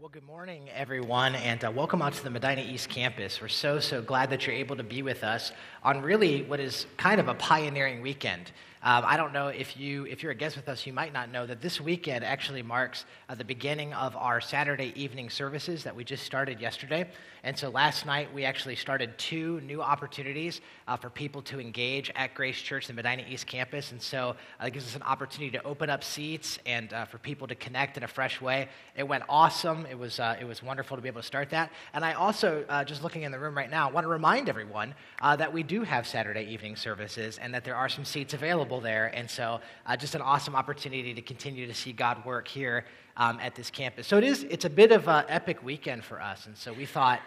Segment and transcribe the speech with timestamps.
[0.00, 3.40] Well, good morning, everyone, and uh, welcome out to the Medina East campus.
[3.40, 5.50] We're so, so glad that you're able to be with us
[5.82, 8.52] on really what is kind of a pioneering weekend.
[8.80, 11.32] Um, I don't know if you, if you're a guest with us, you might not
[11.32, 15.96] know that this weekend actually marks uh, the beginning of our Saturday evening services that
[15.96, 17.08] we just started yesterday.
[17.42, 22.12] And so last night we actually started two new opportunities uh, for people to engage
[22.14, 23.90] at Grace Church, the Medina East campus.
[23.90, 27.18] And so uh, it gives us an opportunity to open up seats and uh, for
[27.18, 28.68] people to connect in a fresh way.
[28.96, 29.86] It went awesome.
[29.86, 31.72] It was, uh, it was wonderful to be able to start that.
[31.94, 34.94] And I also, uh, just looking in the room right now, want to remind everyone
[35.20, 38.80] that we do have Saturday evening services and that there are some seats available available
[38.80, 39.06] there.
[39.14, 42.84] And so, uh, just an awesome opportunity to continue to see God work here
[43.16, 44.06] um, at this campus.
[44.06, 46.46] So, it is, it's a bit of an epic weekend for us.
[46.46, 47.20] And so, we thought,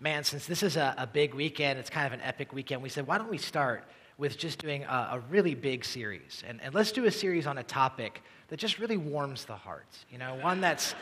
[0.00, 2.88] man, since this is a, a big weekend, it's kind of an epic weekend, we
[2.88, 3.84] said, why don't we start
[4.16, 6.42] with just doing a, a really big series?
[6.46, 9.86] And, and let's do a series on a topic that just really warms the heart.
[10.10, 10.94] You know, one that's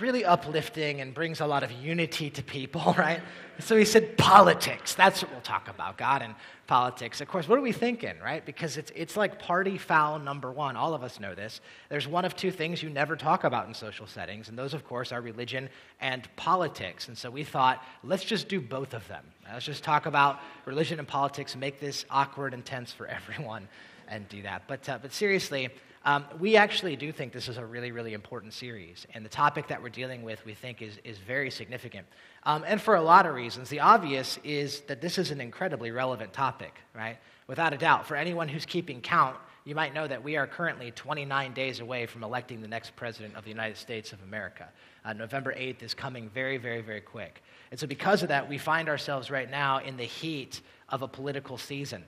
[0.00, 3.20] really uplifting and brings a lot of unity to people, right?
[3.58, 4.94] So he said, politics.
[4.94, 6.34] That's what we'll talk about, God and
[6.66, 7.20] politics.
[7.20, 8.44] Of course, what are we thinking, right?
[8.44, 10.76] Because it's, it's like party foul number one.
[10.76, 11.60] All of us know this.
[11.88, 14.84] There's one of two things you never talk about in social settings, and those, of
[14.84, 15.68] course, are religion
[16.00, 17.08] and politics.
[17.08, 19.24] And so we thought, let's just do both of them.
[19.50, 23.68] Let's just talk about religion and politics, make this awkward and tense for everyone,
[24.08, 24.64] and do that.
[24.66, 25.70] But, uh, but seriously,
[26.06, 29.08] um, we actually do think this is a really, really important series.
[29.12, 32.06] And the topic that we're dealing with, we think, is, is very significant.
[32.44, 33.68] Um, and for a lot of reasons.
[33.68, 37.18] The obvious is that this is an incredibly relevant topic, right?
[37.48, 38.06] Without a doubt.
[38.06, 42.06] For anyone who's keeping count, you might know that we are currently 29 days away
[42.06, 44.68] from electing the next president of the United States of America.
[45.04, 47.42] Uh, November 8th is coming very, very, very quick.
[47.72, 51.08] And so, because of that, we find ourselves right now in the heat of a
[51.08, 52.04] political season.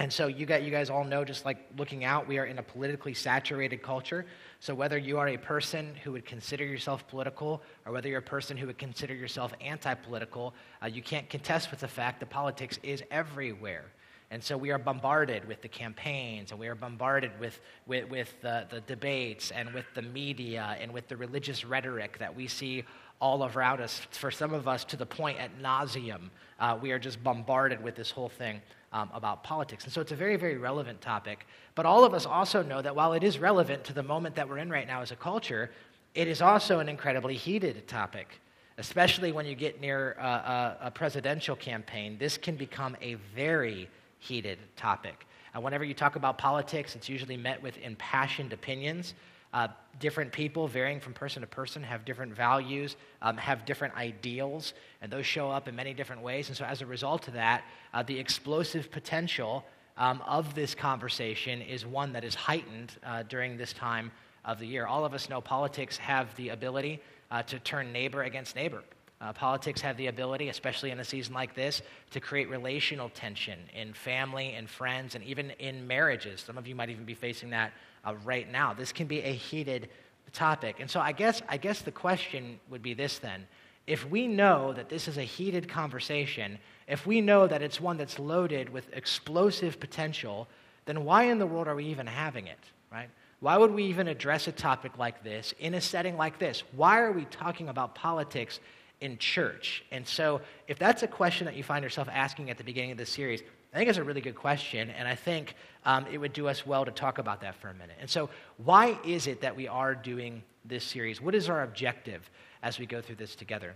[0.00, 2.58] And so you, got, you guys all know, just like looking out, we are in
[2.58, 4.26] a politically saturated culture.
[4.60, 8.22] So whether you are a person who would consider yourself political or whether you're a
[8.22, 12.30] person who would consider yourself anti political, uh, you can't contest with the fact that
[12.30, 13.86] politics is everywhere.
[14.30, 18.34] And so we are bombarded with the campaigns, and we are bombarded with, with, with
[18.42, 22.84] the, the debates, and with the media, and with the religious rhetoric that we see
[23.22, 24.02] all around us.
[24.10, 26.28] For some of us, to the point at nauseum,
[26.60, 28.60] uh, we are just bombarded with this whole thing
[28.92, 29.84] um, about politics.
[29.84, 31.46] And so it's a very, very relevant topic.
[31.74, 34.48] But all of us also know that while it is relevant to the moment that
[34.48, 35.70] we're in right now as a culture,
[36.14, 38.40] it is also an incredibly heated topic,
[38.78, 42.16] especially when you get near a, a, a presidential campaign.
[42.18, 43.88] This can become a very
[44.18, 45.26] heated topic.
[45.54, 49.14] Uh, whenever you talk about politics, it's usually met with impassioned opinions.
[49.52, 54.74] Uh, different people, varying from person to person, have different values, um, have different ideals,
[55.00, 56.48] and those show up in many different ways.
[56.48, 57.64] And so, as a result of that,
[57.94, 59.64] uh, the explosive potential
[59.96, 64.12] um, of this conversation is one that is heightened uh, during this time
[64.44, 64.86] of the year.
[64.86, 67.00] All of us know politics have the ability
[67.30, 68.82] uh, to turn neighbor against neighbor.
[69.20, 73.58] Uh, politics have the ability, especially in a season like this, to create relational tension
[73.74, 76.40] in family and friends and even in marriages.
[76.40, 77.72] Some of you might even be facing that
[78.04, 78.74] uh, right now.
[78.74, 79.88] This can be a heated
[80.32, 80.76] topic.
[80.78, 83.46] And so I guess, I guess the question would be this then.
[83.88, 87.96] If we know that this is a heated conversation, if we know that it's one
[87.96, 90.46] that's loaded with explosive potential,
[90.84, 92.58] then why in the world are we even having it,
[92.92, 93.08] right?
[93.40, 96.64] Why would we even address a topic like this in a setting like this?
[96.72, 98.60] Why are we talking about politics
[99.00, 99.84] in church?
[99.90, 102.98] And so, if that's a question that you find yourself asking at the beginning of
[102.98, 103.42] this series,
[103.72, 105.54] I think it's a really good question, and I think
[105.84, 107.96] um, it would do us well to talk about that for a minute.
[108.00, 108.30] And so,
[108.64, 111.20] why is it that we are doing this series?
[111.20, 112.30] What is our objective
[112.62, 113.74] as we go through this together?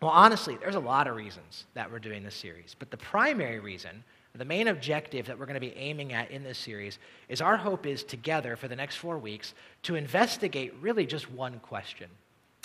[0.00, 3.58] Well, honestly, there's a lot of reasons that we're doing this series, but the primary
[3.58, 7.40] reason, the main objective that we're going to be aiming at in this series, is
[7.40, 12.08] our hope is together for the next four weeks to investigate really just one question.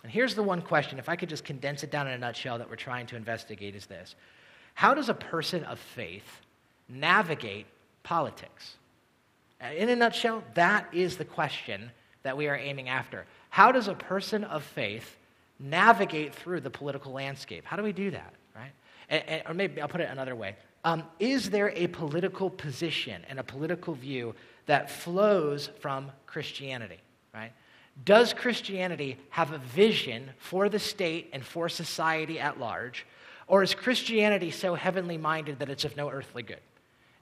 [0.03, 2.57] And here's the one question, if I could just condense it down in a nutshell,
[2.57, 4.15] that we're trying to investigate is this
[4.73, 6.41] How does a person of faith
[6.89, 7.67] navigate
[8.03, 8.75] politics?
[9.61, 11.91] Uh, in a nutshell, that is the question
[12.23, 13.25] that we are aiming after.
[13.49, 15.17] How does a person of faith
[15.59, 17.65] navigate through the political landscape?
[17.65, 18.71] How do we do that, right?
[19.09, 20.55] And, and, or maybe I'll put it another way.
[20.83, 24.33] Um, is there a political position and a political view
[24.65, 26.99] that flows from Christianity,
[27.33, 27.51] right?
[28.03, 33.05] Does Christianity have a vision for the state and for society at large?
[33.47, 36.61] Or is Christianity so heavenly minded that it's of no earthly good?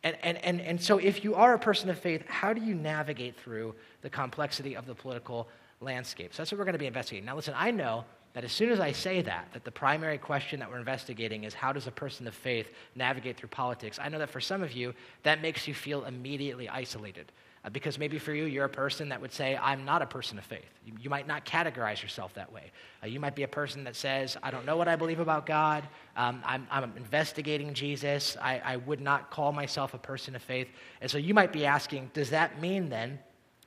[0.03, 2.73] And, and, and, and so, if you are a person of faith, how do you
[2.73, 5.49] navigate through the complexity of the political
[5.81, 6.33] landscape?
[6.33, 7.25] So, that's what we're going to be investigating.
[7.25, 10.59] Now, listen, I know that as soon as I say that, that the primary question
[10.59, 13.99] that we're investigating is how does a person of faith navigate through politics?
[14.01, 14.93] I know that for some of you,
[15.23, 17.31] that makes you feel immediately isolated.
[17.63, 20.37] Uh, because maybe for you, you're a person that would say, I'm not a person
[20.37, 20.69] of faith.
[20.85, 22.71] You, you might not categorize yourself that way.
[23.03, 25.45] Uh, you might be a person that says, I don't know what I believe about
[25.45, 25.83] God.
[26.15, 28.37] Um, I'm, I'm, investigating Jesus.
[28.41, 30.69] I, I would not call myself a person of faith.
[31.01, 33.19] And so you might be asking, does that mean then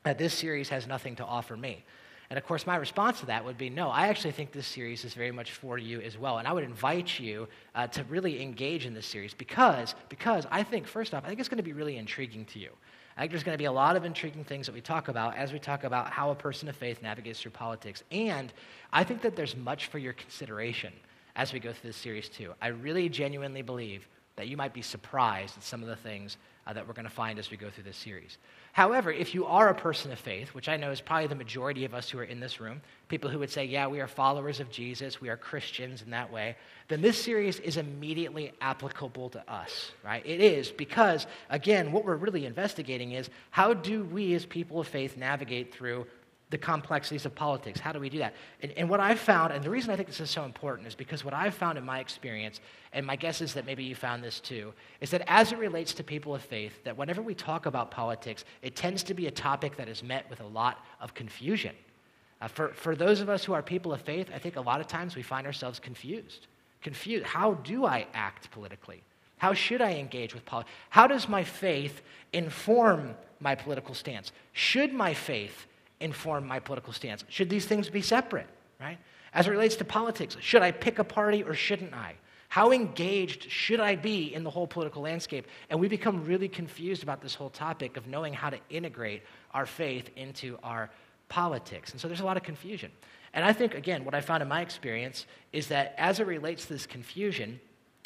[0.05, 1.85] that this series has nothing to offer me?
[2.31, 5.05] And of course, my response to that would be no, I actually think this series
[5.05, 6.39] is very much for you as well.
[6.39, 10.63] And I would invite you uh, to really engage in this series because, because I
[10.63, 12.71] think, first off, I think it's going to be really intriguing to you.
[13.17, 15.37] I think there's going to be a lot of intriguing things that we talk about
[15.37, 18.03] as we talk about how a person of faith navigates through politics.
[18.11, 18.53] And
[18.93, 20.93] I think that there's much for your consideration
[21.37, 22.55] as we go through this series, too.
[22.61, 26.73] I really genuinely believe that you might be surprised at some of the things uh,
[26.73, 28.39] that we're going to find as we go through this series.
[28.73, 31.85] However, if you are a person of faith, which I know is probably the majority
[31.85, 34.61] of us who are in this room, people who would say, yeah, we are followers
[34.61, 36.57] of Jesus, we are Christians in that way,
[36.89, 40.25] then this series is immediately applicable to us, right?
[40.25, 44.89] It is because, again, what we're really investigating is how do we as people of
[44.89, 46.07] faith navigate through
[46.53, 47.81] the complexities of politics.
[47.81, 48.35] How do we do that?
[48.61, 50.95] And, and, what I've found, and the reason I think this is so important is
[50.95, 52.61] because what I've found in my experience,
[52.93, 55.95] and my guess is that maybe you found this too, is that as it relates
[55.95, 59.31] to people of faith, that whenever we talk about politics, it tends to be a
[59.31, 61.75] topic that is met with a lot of confusion.
[62.43, 64.81] Uh, for, for those of us who are people of faith, I think a lot
[64.81, 66.49] of times we find ourselves confused.
[66.83, 67.25] Confused.
[67.25, 69.03] How do I act politically?
[69.39, 70.75] How should I engage with politics?
[70.91, 72.03] How does my faith
[72.35, 74.33] inform my political stance?
[74.53, 75.67] Should my faith
[76.03, 77.25] inform my political stance?
[77.29, 78.49] Should these things be separate,
[78.81, 78.99] right?
[79.33, 82.15] As it relates to politics, should I pick a party or shouldn't I?
[82.49, 85.47] How engaged should I be in the whole political landscape?
[85.71, 89.23] And we become really confused about this whole topic of knowing how to integrate
[89.53, 90.91] our faith into our
[91.31, 91.93] politics.
[91.93, 92.93] And so there's a lot of confusion.
[93.33, 96.67] And I think, again, what I found in my experience is that as it relates
[96.67, 97.59] to this confusion,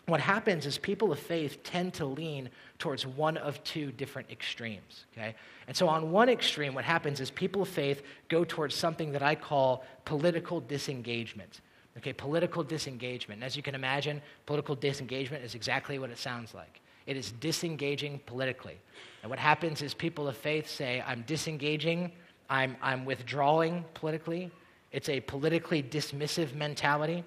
[0.06, 2.48] what happens is people of faith tend to lean
[2.78, 5.34] towards one of two different extremes, okay?
[5.66, 9.22] And so on one extreme, what happens is people of faith go towards something that
[9.22, 11.60] I call political disengagement.
[11.98, 13.38] Okay, political disengagement.
[13.38, 16.80] And as you can imagine, political disengagement is exactly what it sounds like.
[17.06, 18.78] It is disengaging politically.
[19.22, 22.12] And what happens is people of faith say, I'm disengaging,
[22.50, 24.50] I'm, I'm withdrawing politically.
[24.92, 27.24] It's a politically dismissive mentality.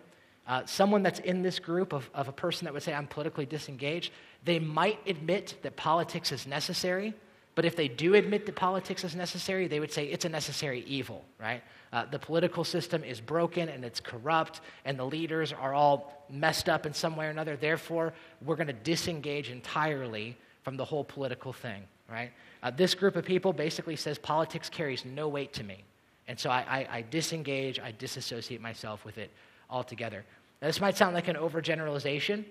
[0.49, 3.45] Uh, someone that's in this group of, of a person that would say, I'm politically
[3.45, 4.11] disengaged,
[4.43, 7.13] they might admit that politics is necessary,
[7.53, 10.83] but if they do admit that politics is necessary, they would say it's a necessary
[10.87, 11.61] evil, right?
[11.93, 16.67] Uh, the political system is broken and it's corrupt, and the leaders are all messed
[16.67, 17.55] up in some way or another.
[17.55, 18.11] Therefore,
[18.43, 22.31] we're going to disengage entirely from the whole political thing, right?
[22.63, 25.83] Uh, this group of people basically says politics carries no weight to me.
[26.27, 29.29] And so I, I, I disengage, I disassociate myself with it
[29.69, 30.25] altogether.
[30.61, 32.45] Now, this might sound like an overgeneralization,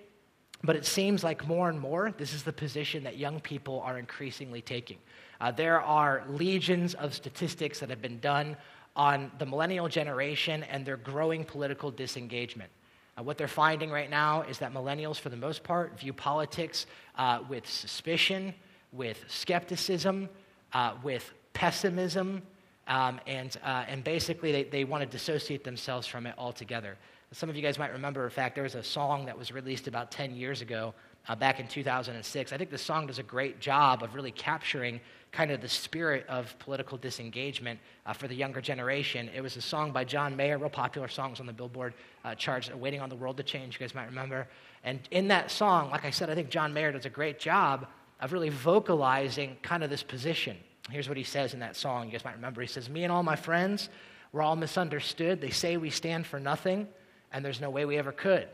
[0.63, 3.97] but it seems like more and more this is the position that young people are
[3.97, 4.97] increasingly taking.
[5.39, 8.57] Uh, there are legions of statistics that have been done
[8.95, 12.69] on the millennial generation and their growing political disengagement.
[13.17, 16.87] Uh, what they're finding right now is that millennials, for the most part, view politics
[17.17, 18.53] uh, with suspicion,
[18.91, 20.27] with skepticism,
[20.73, 22.41] uh, with pessimism,
[22.87, 26.97] um, and, uh, and basically they, they want to dissociate themselves from it altogether.
[27.31, 29.87] Some of you guys might remember, in fact, there was a song that was released
[29.87, 30.95] about 10 years ago,
[31.27, 32.51] uh, back in 2006.
[32.51, 34.99] I think the song does a great job of really capturing
[35.31, 39.29] kind of the spirit of political disengagement uh, for the younger generation.
[39.35, 41.93] It was a song by John Mayer, real popular songs on the Billboard
[42.25, 44.47] uh, charts, Waiting on the World to Change, you guys might remember.
[44.83, 47.85] And in that song, like I said, I think John Mayer does a great job
[48.21, 50.57] of really vocalizing kind of this position.
[50.89, 52.07] Here's what he says in that song.
[52.07, 52.61] You guys might remember.
[52.61, 53.89] He says, Me and all my friends,
[54.31, 55.41] we're all misunderstood.
[55.41, 56.87] They say we stand for nothing
[57.31, 58.47] and there's no way we ever could.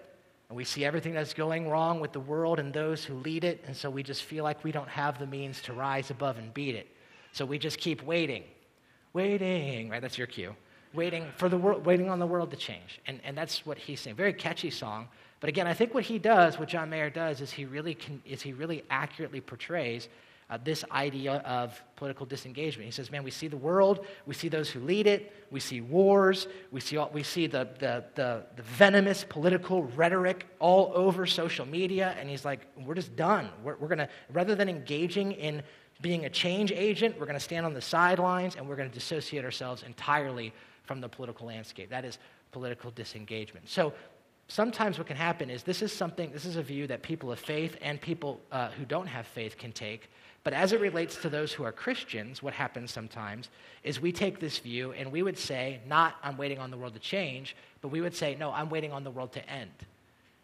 [0.50, 3.64] And we see everything that's going wrong with the world and those who lead it,
[3.66, 6.54] and so we just feel like we don't have the means to rise above and
[6.54, 6.88] beat it.
[7.32, 8.44] So we just keep waiting,
[9.14, 10.02] waiting, right?
[10.02, 10.56] That's your cue.
[10.94, 13.02] Waiting for the world, waiting on the world to change.
[13.08, 14.16] And, and that's what he's saying.
[14.16, 15.10] Very catchy song.
[15.42, 18.22] But again, I think what he does, what John Mayer does, is he really, can,
[18.26, 20.08] is he really accurately portrays
[20.50, 22.86] uh, this idea of political disengagement.
[22.86, 25.82] He says, man, we see the world, we see those who lead it, we see
[25.82, 31.26] wars, we see, all, we see the, the, the, the, venomous political rhetoric all over
[31.26, 33.50] social media, and he's like, we're just done.
[33.64, 35.64] We're, we're going to, rather than engaging in
[36.02, 38.94] being a change agent, we're going to stand on the sidelines and we're going to
[38.94, 41.90] dissociate ourselves entirely from the political landscape.
[41.90, 42.20] That is
[42.52, 43.70] political disengagement.
[43.70, 43.94] So
[44.48, 47.40] sometimes what can happen is this is something, this is a view that people of
[47.40, 50.10] faith and people uh, who don't have faith can take
[50.46, 53.50] but as it relates to those who are Christians, what happens sometimes
[53.84, 56.94] is we take this view and we would say, not I'm waiting on the world
[56.94, 59.72] to change, but we would say, no, I'm waiting on the world to end.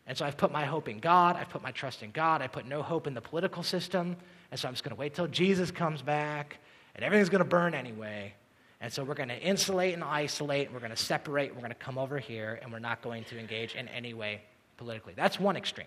[0.08, 2.48] And so I've put my hope in God, I've put my trust in God, I
[2.48, 4.18] put no hope in the political system,
[4.50, 6.58] and so I'm just going to wait till Jesus comes back,
[6.96, 8.34] and everything's going to burn anyway.
[8.82, 11.76] And so we're going to insulate and isolate, we're going to separate, we're going to
[11.76, 14.42] come over here, and we're not going to engage in any way
[14.78, 15.14] politically.
[15.16, 15.86] That's one extreme.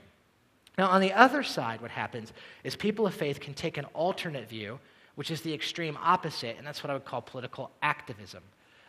[0.76, 2.32] Now, on the other side, what happens
[2.64, 4.80] is people of faith can take an alternate view,
[5.14, 8.42] which is the extreme opposite, and that's what I would call political activism.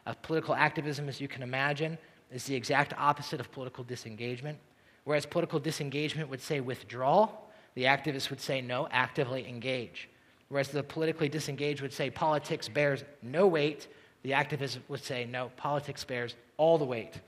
[0.07, 1.97] Uh, political activism, as you can imagine,
[2.31, 4.57] is the exact opposite of political disengagement.
[5.03, 10.09] Whereas political disengagement would say withdrawal, the activists would say no, actively engage.
[10.49, 13.87] Whereas the politically disengaged would say politics bears no weight,
[14.23, 17.19] the activists would say no, politics bears all the weight.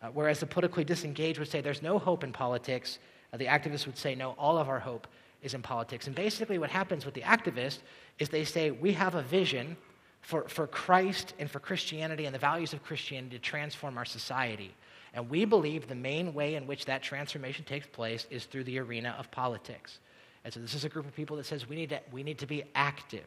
[0.00, 2.98] Uh, whereas the politically disengaged would say there's no hope in politics,
[3.36, 5.06] the activists would say no, all of our hope
[5.42, 6.06] is in politics.
[6.06, 7.78] And basically, what happens with the activist
[8.18, 9.76] is they say we have a vision
[10.20, 14.74] for, for Christ and for Christianity and the values of Christianity to transform our society.
[15.14, 18.78] And we believe the main way in which that transformation takes place is through the
[18.78, 20.00] arena of politics.
[20.44, 22.38] And so this is a group of people that says we need to, we need
[22.38, 23.26] to be active.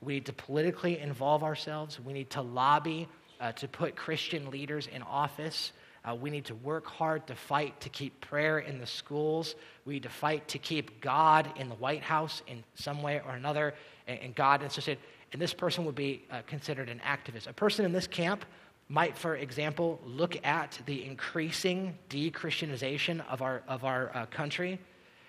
[0.00, 1.98] We need to politically involve ourselves.
[2.00, 3.08] We need to lobby
[3.40, 5.72] uh, to put Christian leaders in office.
[6.04, 9.54] Uh, we need to work hard to fight to keep prayer in the schools.
[9.84, 13.32] We need to fight to keep God in the White House in some way or
[13.32, 13.74] another,
[14.06, 14.98] and, and God insisted.
[15.32, 17.46] And this person would be uh, considered an activist.
[17.46, 18.44] A person in this camp
[18.88, 24.78] might, for example, look at the increasing de Christianization of our, of our uh, country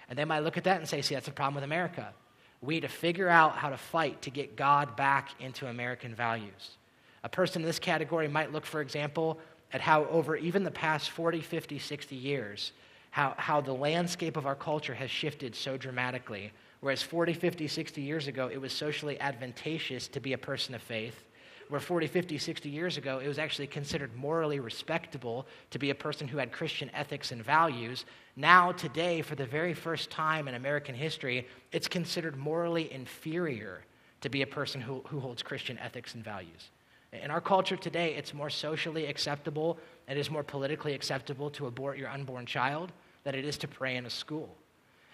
[0.10, 2.14] and they might look at that and say, see, that's a problem with America.
[2.62, 6.78] We need to figure out how to fight to get God back into American values.
[7.24, 9.40] A person in this category might look, for example,
[9.72, 12.72] at how over even the past 40, 50, 60 years,
[13.12, 16.52] how, how the landscape of our culture has shifted so dramatically.
[16.82, 20.82] Whereas 40, 50, 60 years ago, it was socially advantageous to be a person of
[20.82, 21.26] faith
[21.70, 25.96] where 40, 50, 60 years ago, it was actually considered morally respectable to be a
[25.96, 28.06] person who had Christian ethics and values.
[28.36, 33.86] Now, today, for the very first time in American history, it's considered morally inferior
[34.22, 36.72] to be a person who, who holds Christian ethics and values.
[37.12, 41.66] In our culture today, it's more socially acceptable, and it is more politically acceptable to
[41.66, 42.92] abort your unborn child
[43.24, 44.56] than it is to pray in a school.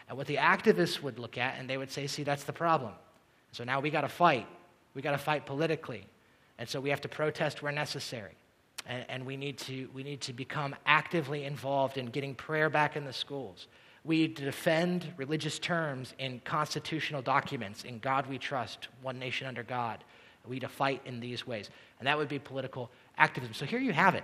[0.07, 2.91] And what the activists would look at, and they would say, see, that's the problem.
[3.51, 4.47] So now we got to fight.
[4.93, 6.05] We got to fight politically.
[6.57, 8.33] And so we have to protest where necessary.
[8.87, 12.95] And, and, we, need to, we need to become actively involved in getting prayer back
[12.95, 13.67] in the schools.
[14.03, 20.03] We defend religious terms in constitutional documents, in God we trust, one nation under God.
[20.47, 21.69] We to fight in these ways.
[21.99, 23.53] And that would be political activism.
[23.53, 24.23] So here you have it.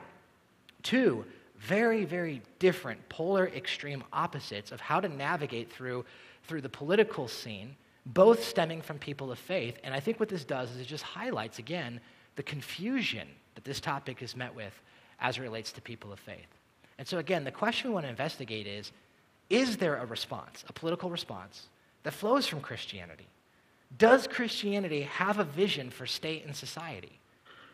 [0.84, 1.26] Two
[1.62, 6.04] very, very different polar extreme opposites of how to navigate through,
[6.44, 7.76] through the political scene,
[8.06, 9.78] both stemming from people of faith.
[9.84, 12.00] And I think what this does is it just highlights again
[12.36, 14.74] the confusion that this topic is met with
[15.20, 16.48] as it relates to people of faith.
[16.98, 18.92] And so, again, the question we want to investigate is
[19.50, 21.68] is there a response, a political response,
[22.04, 23.28] that flows from Christianity?
[23.98, 27.20] Does Christianity have a vision for state and society?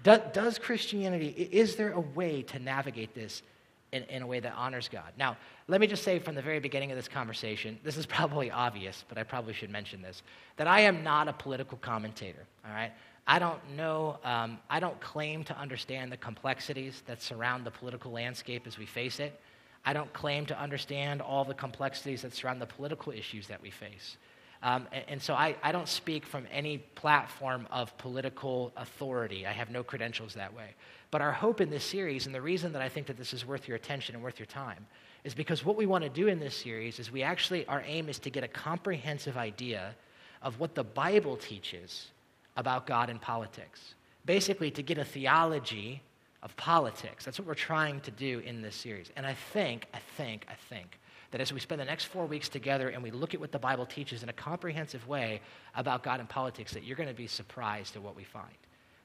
[0.03, 3.41] Do, does Christianity, is there a way to navigate this
[3.91, 5.11] in, in, a way that honors God?
[5.17, 8.51] Now, let me just say from the very beginning of this conversation, this is probably
[8.51, 10.23] obvious, but I probably should mention this,
[10.57, 12.91] that I am not a political commentator, all right?
[13.29, 18.11] I don't know, um, I don't claim to understand the complexities that surround the political
[18.11, 19.37] landscape as we face it.
[19.85, 23.69] I don't claim to understand all the complexities that surround the political issues that we
[23.69, 24.17] face.
[24.63, 29.45] Um, and, and, so I, I don't speak from any platform of political authority.
[29.45, 30.69] I have no credentials that way.
[31.11, 33.45] But our hope in this series, and the reason that I think that this is
[33.45, 34.85] worth your attention and worth your time,
[35.23, 38.09] is because what we want to do in this series is we actually, our aim
[38.09, 39.95] is to get a comprehensive idea
[40.41, 42.07] of what the Bible teaches
[42.55, 43.93] about God and politics.
[44.25, 46.01] Basically, to get a theology
[46.43, 47.25] of politics.
[47.25, 49.11] That's what we're trying to do in this series.
[49.15, 50.99] And I think, I think, I think
[51.31, 53.59] that as we spend the next four weeks together and we look at what the
[53.59, 55.41] Bible teaches in a comprehensive way
[55.75, 58.55] about God and politics, that you're going to be surprised at what we find.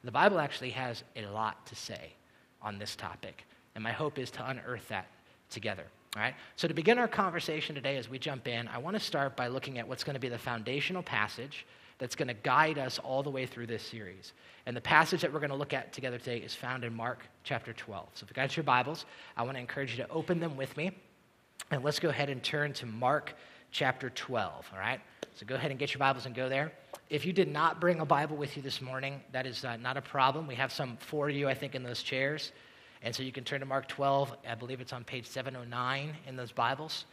[0.04, 2.12] The Bible actually has a lot to say
[2.60, 3.44] on this topic.
[3.74, 5.06] And my hope is to unearth that
[5.50, 5.84] together.
[6.16, 6.34] All right?
[6.56, 9.48] So, to begin our conversation today, as we jump in, I want to start by
[9.48, 11.66] looking at what's going to be the foundational passage
[11.98, 14.32] that's going to guide us all the way through this series.
[14.66, 17.20] And the passage that we're going to look at together today is found in Mark
[17.44, 18.08] chapter 12.
[18.14, 20.76] So if you got your Bibles, I want to encourage you to open them with
[20.76, 20.90] me.
[21.72, 23.34] And let's go ahead and turn to Mark
[23.70, 25.00] chapter 12, all right?
[25.34, 26.70] So go ahead and get your Bibles and go there.
[27.08, 29.96] If you did not bring a Bible with you this morning, that is uh, not
[29.96, 30.46] a problem.
[30.46, 32.52] We have some for you, I think, in those chairs.
[33.00, 34.36] And so you can turn to Mark 12.
[34.46, 37.06] I believe it's on page 709 in those Bibles.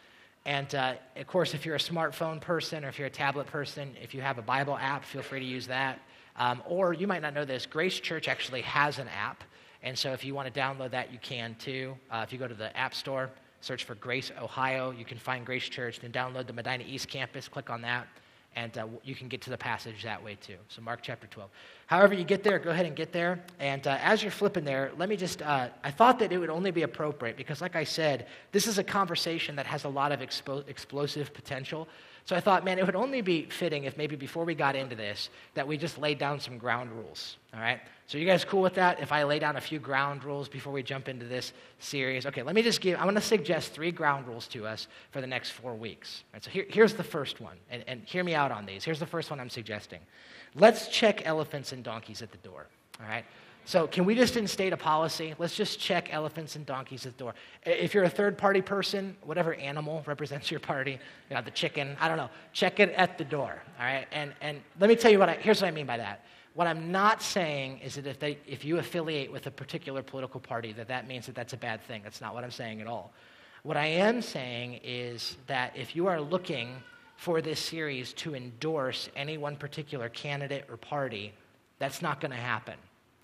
[0.46, 3.96] And uh, of course, if you're a smartphone person or if you're a tablet person,
[4.04, 6.02] if you have a Bible app, feel free to use that.
[6.36, 9.42] Um, or you might not know this, Grace Church actually has an app.
[9.84, 11.96] And so if you want to download that, you can too.
[12.12, 13.30] Uh, if you go to the App Store,
[13.62, 17.48] search for Grace Ohio, you can find Grace Church, then download the Medina East campus,
[17.48, 18.08] click on that,
[18.56, 20.56] and uh, you can get to the passage that way too.
[20.70, 21.50] So, Mark chapter 12.
[21.88, 23.44] However, you get there, go ahead and get there.
[23.60, 26.50] And uh, as you're flipping there, let me just, uh, I thought that it would
[26.50, 30.12] only be appropriate because, like I said, this is a conversation that has a lot
[30.12, 31.88] of expo- explosive potential.
[32.26, 34.96] So I thought, man, it would only be fitting if maybe before we got into
[34.96, 37.38] this, that we just laid down some ground rules.
[37.54, 37.80] All right?
[38.06, 39.00] So you guys cool with that?
[39.00, 42.26] If I lay down a few ground rules before we jump into this series?
[42.26, 45.22] Okay, let me just give, I'm going to suggest three ground rules to us for
[45.22, 46.24] the next four weeks.
[46.34, 48.84] Right, so here, here's the first one, and, and hear me out on these.
[48.84, 50.00] Here's the first one I'm suggesting.
[50.56, 52.68] Let's check elephants and donkeys at the door.
[53.00, 53.26] All right?
[53.70, 55.36] So, can we just instate a policy?
[55.38, 57.36] Let's just check elephants and donkeys at the door.
[57.68, 60.98] If you're a third party person, whatever animal represents your party,
[61.30, 63.62] you know, the chicken, I don't know, check it at the door.
[63.80, 64.08] All right?
[64.12, 66.26] And, and let me tell you what I, here's what I mean by that.
[66.56, 70.40] What I'm not saying is that if, they, if you affiliate with a particular political
[70.40, 72.02] party, that that means that that's a bad thing.
[72.04, 73.14] That's not what I'm saying at all.
[73.62, 76.76] What I am saying is that if you are looking
[77.18, 81.34] for this series to endorse any one particular candidate or party,
[81.78, 82.74] that's not going to happen.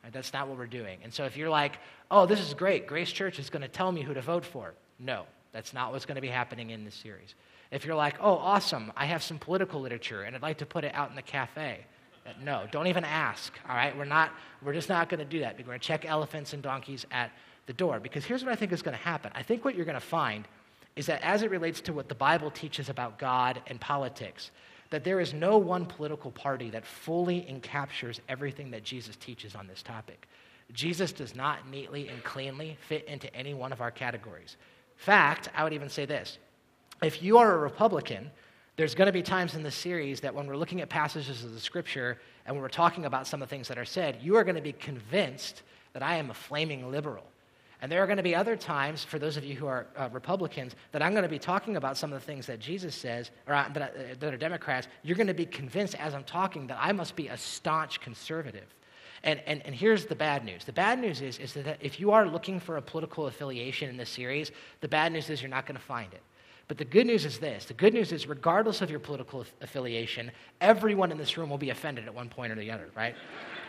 [0.06, 0.14] Right?
[0.14, 1.00] That's not what we're doing.
[1.04, 1.80] And so if you're like,
[2.12, 4.76] oh, this is great, Grace Church is going to tell me who to vote for,
[5.00, 7.34] no, that's not what's going to be happening in this series.
[7.72, 10.84] If you're like, oh, awesome, I have some political literature and I'd like to put
[10.84, 11.80] it out in the cafe,
[12.28, 13.98] uh, no, don't even ask, all right?
[13.98, 14.32] We're, not,
[14.62, 15.58] we're just not going to do that.
[15.58, 17.32] We're going to check elephants and donkeys at
[17.66, 18.00] the door.
[18.00, 19.32] Because here's what I think is going to happen.
[19.34, 20.48] I think what you're going to find
[20.96, 24.52] is that as it relates to what the Bible teaches about God and politics,
[24.96, 29.68] that there is no one political party that fully encaptures everything that Jesus teaches on
[29.68, 30.26] this topic.
[30.72, 34.56] Jesus does not neatly and cleanly fit into any one of our categories.
[34.96, 36.38] Fact, I would even say this
[37.04, 38.32] if you are a Republican,
[38.78, 41.54] there's going to be times in this series that when we're looking at passages of
[41.54, 44.38] the scripture and when we're talking about some of the things that are said, you
[44.38, 47.26] are going to be convinced that I am a flaming liberal.
[47.86, 50.10] And there are going to be other times, for those of you who are uh,
[50.12, 53.30] Republicans, that I'm going to be talking about some of the things that Jesus says,
[53.46, 54.88] or uh, that, uh, that are Democrats.
[55.04, 58.74] You're going to be convinced as I'm talking that I must be a staunch conservative.
[59.22, 60.66] And, and, and here's the bad news.
[60.66, 63.98] The bad news is, is that if you are looking for a political affiliation in
[63.98, 64.52] this series,
[64.82, 66.24] the bad news is you're not going to find it.
[66.68, 70.32] But the good news is this the good news is, regardless of your political affiliation,
[70.62, 73.16] everyone in this room will be offended at one point or the other, right?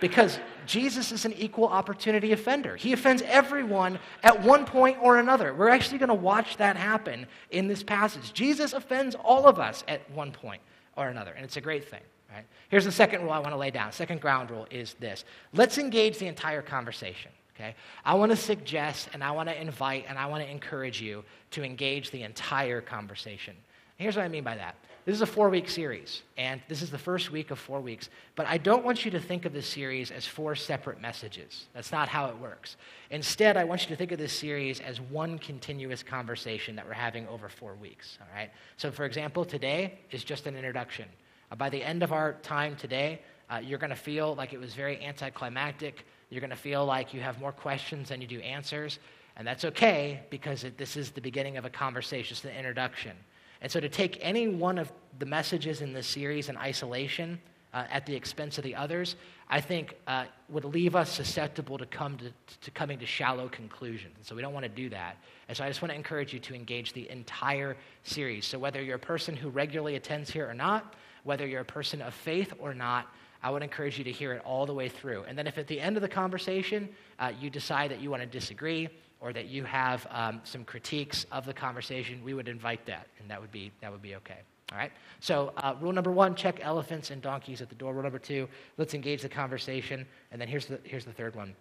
[0.01, 2.77] because Jesus is an equal opportunity offender.
[2.77, 5.55] He offends everyone at one point or another.
[5.55, 8.33] We're actually going to watch that happen in this passage.
[8.33, 10.61] Jesus offends all of us at one point
[10.97, 12.01] or another, and it's a great thing.
[12.33, 12.45] Right?
[12.69, 13.93] Here's the second rule I want to lay down.
[13.93, 17.31] Second ground rule is this let's engage the entire conversation.
[17.57, 17.75] Okay?
[18.05, 21.25] I want to suggest and I want to invite and I want to encourage you
[21.53, 23.57] to engage the entire conversation.
[23.97, 24.77] Here's what I mean by that.
[25.07, 28.11] This is a four week series, and this is the first week of four weeks.
[28.35, 31.67] But I don't want you to think of this series as four separate messages.
[31.75, 32.77] That's not how it works.
[33.11, 36.93] Instead, I want you to think of this series as one continuous conversation that we're
[36.93, 38.19] having over four weeks.
[38.21, 38.51] All right?
[38.77, 41.07] So, for example, today is just an introduction.
[41.53, 44.59] Uh, by the end of our time today, uh, you're going to feel like it
[44.59, 46.05] was very anticlimactic.
[46.31, 48.99] You're going to feel like you have more questions than you do answers.
[49.37, 53.13] And that's okay because it, this is the beginning of a conversation, it's the introduction.
[53.61, 57.39] And so to take any one of the messages in this series in isolation
[57.73, 59.17] uh, at the expense of the others,
[59.49, 64.15] I think uh, would leave us susceptible to, come to, to coming to shallow conclusions.
[64.17, 65.19] And so we don't want to do that.
[65.49, 68.47] And so I just want to encourage you to engage the entire series.
[68.47, 72.03] So whether you're a person who regularly attends here or not, whether you're a person
[72.03, 73.13] of faith or not,
[73.47, 75.23] I would encourage you to hear it all the way through.
[75.29, 76.89] And then if at the end of the conversation
[77.21, 78.89] uh, you decide that you want to disagree,
[79.21, 83.31] or that you have um, some critiques of the conversation, we would invite that, and
[83.31, 84.39] that would be, that would be okay.
[84.73, 84.91] All right?
[85.21, 87.95] So, uh, rule number one check elephants and donkeys at the door.
[87.95, 90.05] Rule number two let's engage the conversation.
[90.33, 91.55] And then here's the, here's the third one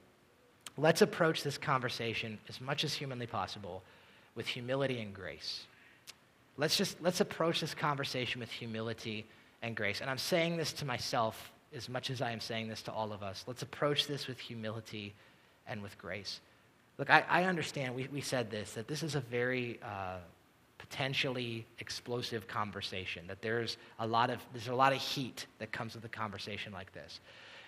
[0.79, 3.83] let's approach this conversation as much as humanly possible
[4.33, 5.67] with humility and grace.
[6.57, 9.27] Let's just let's approach this conversation with humility
[9.61, 10.01] and grace.
[10.01, 13.13] And I'm saying this to myself as much as I am saying this to all
[13.13, 13.43] of us.
[13.47, 15.13] Let's approach this with humility
[15.67, 16.39] and with grace.
[16.97, 20.17] Look, I, I understand, we, we said this, that this is a very uh,
[20.77, 25.95] potentially explosive conversation, that there's a, lot of, there's a lot of heat that comes
[25.95, 27.19] with a conversation like this.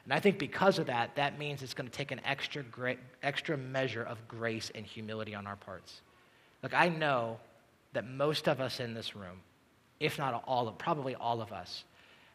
[0.05, 2.95] And I think because of that, that means it's going to take an extra, gra-
[3.23, 6.01] extra measure of grace and humility on our parts.
[6.63, 7.37] Look, I know
[7.91, 9.41] that most of us in this room,
[9.99, 11.83] if not all of, probably all of us,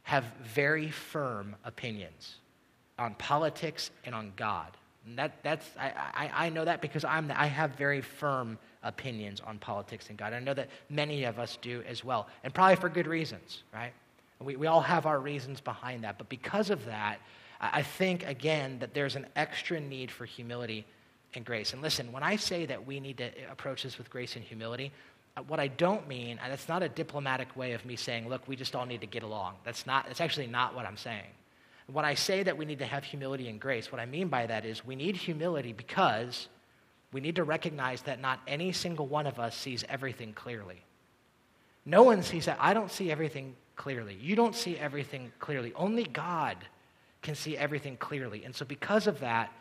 [0.03, 2.37] have very firm opinions
[2.99, 4.77] on politics and on God.
[5.07, 9.41] And that, that's, I, I, I know that because I'm, I have very firm opinions
[9.41, 10.33] on politics and God.
[10.33, 13.93] I know that many of us do as well, and probably for good reasons, right?
[14.41, 16.19] We, we all have our reasons behind that.
[16.19, 17.19] But because of that,
[17.61, 20.85] I think, again, that there's an extra need for humility
[21.35, 21.73] and grace.
[21.73, 24.93] And listen, when I say that we need to approach this with grace and humility,
[25.37, 28.47] Uh, what I don't mean, and it's not a diplomatic way of me saying, look,
[28.47, 29.55] we just all need to get along.
[29.65, 31.31] That's not, that's actually not what I'm saying.
[31.93, 34.47] When I say that we need to have humility and grace, what I mean by
[34.47, 36.49] that is we need humility because
[37.13, 40.83] we need to recognize that not any single one of us sees everything clearly.
[41.85, 42.59] No one sees that.
[42.61, 44.17] I don't see everything clearly.
[44.21, 45.73] You don't see everything clearly.
[45.75, 46.57] Only God
[47.21, 48.45] can see everything clearly.
[48.45, 49.53] And so, because of that,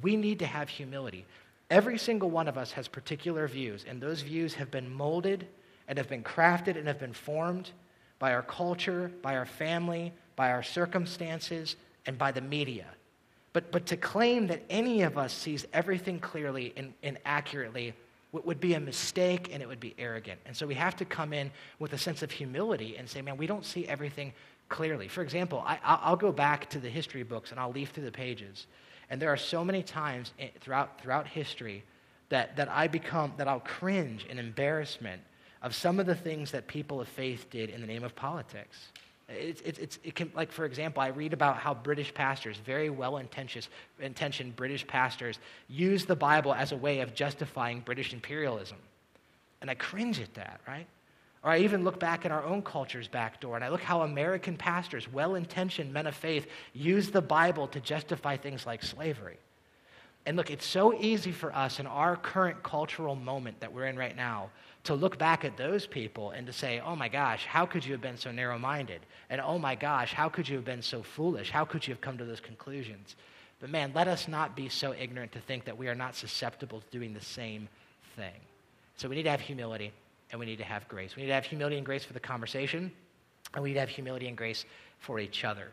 [0.00, 1.24] we need to have humility.
[1.72, 5.46] Every single one of us has particular views, and those views have been molded
[5.88, 7.70] and have been crafted and have been formed
[8.18, 12.88] by our culture, by our family, by our circumstances, and by the media.
[13.54, 17.94] But, but to claim that any of us sees everything clearly and, and accurately
[18.32, 20.40] would be a mistake and it would be arrogant.
[20.44, 23.38] And so we have to come in with a sense of humility and say, man,
[23.38, 24.34] we don't see everything
[24.68, 25.08] clearly.
[25.08, 28.12] For example, I, will go back to the history books and I'll leaf through the
[28.12, 28.66] pages.
[29.12, 31.84] And there are so many times throughout, throughout history
[32.30, 35.20] that, that I become, that I'll cringe in embarrassment
[35.60, 38.86] of some of the things that people of faith did in the name of politics.
[39.28, 42.88] It's, it's, it's, it can, like, for example, I read about how British pastors, very
[42.88, 48.78] well intentioned British pastors, use the Bible as a way of justifying British imperialism.
[49.60, 50.86] And I cringe at that, right?
[51.44, 54.02] Or I even look back at our own culture's back door and I look how
[54.02, 59.38] American pastors, well intentioned men of faith, use the Bible to justify things like slavery.
[60.24, 63.96] And look, it's so easy for us in our current cultural moment that we're in
[63.96, 64.50] right now
[64.84, 67.92] to look back at those people and to say, oh my gosh, how could you
[67.92, 69.00] have been so narrow minded?
[69.28, 71.50] And oh my gosh, how could you have been so foolish?
[71.50, 73.16] How could you have come to those conclusions?
[73.60, 76.80] But man, let us not be so ignorant to think that we are not susceptible
[76.80, 77.68] to doing the same
[78.14, 78.40] thing.
[78.96, 79.92] So we need to have humility
[80.32, 81.14] and we need to have grace.
[81.14, 82.90] We need to have humility and grace for the conversation,
[83.54, 84.64] and we need to have humility and grace
[84.98, 85.68] for each other.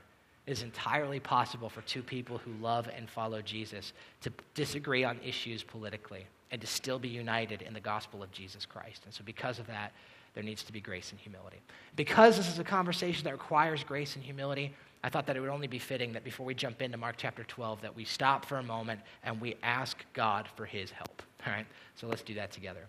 [0.46, 5.20] It is entirely possible for two people who love and follow Jesus to disagree on
[5.24, 9.04] issues politically and to still be united in the gospel of Jesus Christ.
[9.06, 9.92] And so, because of that,
[10.34, 11.60] there needs to be grace and humility.
[11.96, 15.50] Because this is a conversation that requires grace and humility, I thought that it would
[15.50, 18.58] only be fitting that before we jump into Mark chapter 12, that we stop for
[18.58, 21.22] a moment and we ask God for his help.
[21.46, 21.66] All right?
[21.96, 22.88] So let's do that together.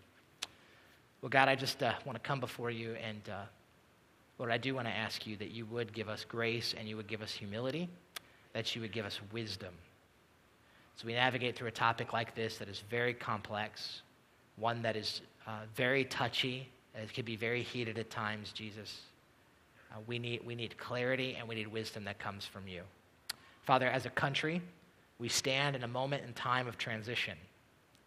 [1.23, 3.43] Well, God, I just uh, want to come before you, and uh,
[4.39, 6.97] Lord, I do want to ask you that you would give us grace and you
[6.97, 7.91] would give us humility,
[8.55, 9.75] that you would give us wisdom
[10.97, 14.01] So we navigate through a topic like this that is very complex,
[14.57, 19.03] one that is uh, very touchy, it can be very heated at times, Jesus.
[19.93, 22.83] Uh, we, need, we need clarity and we need wisdom that comes from you.
[23.63, 24.63] Father, as a country,
[25.19, 27.37] we stand in a moment in time of transition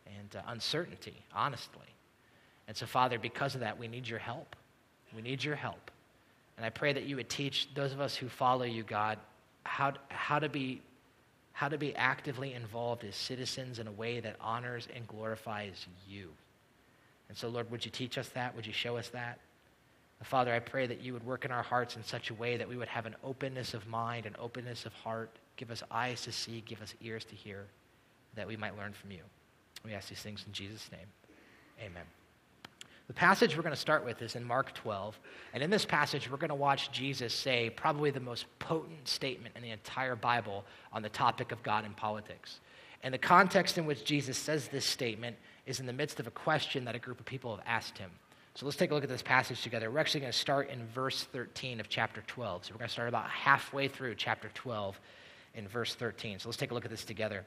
[0.08, 1.93] and uh, uncertainty, honestly.
[2.68, 4.56] And so, Father, because of that, we need your help.
[5.16, 5.92] We need your help.
[6.58, 9.18] And I pray that you would teach those of us who follow you, God,
[9.64, 10.82] how, how to be
[11.54, 16.30] how to be actively involved as citizens in a way that honors and glorifies you.
[17.30, 18.56] And so, Lord, would you teach us that?
[18.56, 19.38] Would you show us that?
[20.24, 22.68] Father, I pray that you would work in our hearts in such a way that
[22.68, 25.30] we would have an openness of mind, an openness of heart.
[25.58, 27.66] Give us eyes to see, give us ears to hear,
[28.36, 29.22] that we might learn from you.
[29.84, 31.08] We ask these things in Jesus' name.
[31.82, 32.23] Amen.
[33.08, 35.20] The passage we're going to start with is in Mark 12.
[35.54, 39.56] And in this passage, we're going to watch Jesus say probably the most potent statement
[39.56, 40.64] in the entire Bible
[40.94, 42.60] on the topic of God and politics.
[43.04, 45.36] And the context in which Jesus says this statement
[45.66, 48.10] is in the midst of a question that a group of people have asked him.
[48.56, 49.92] So let's take a look at this passage together.
[49.92, 52.66] We're actually going to start in verse 13 of chapter 12.
[52.66, 55.00] So we're going to start about halfway through chapter 12
[55.56, 56.40] in verse 13.
[56.40, 57.44] So let's take a look at this together.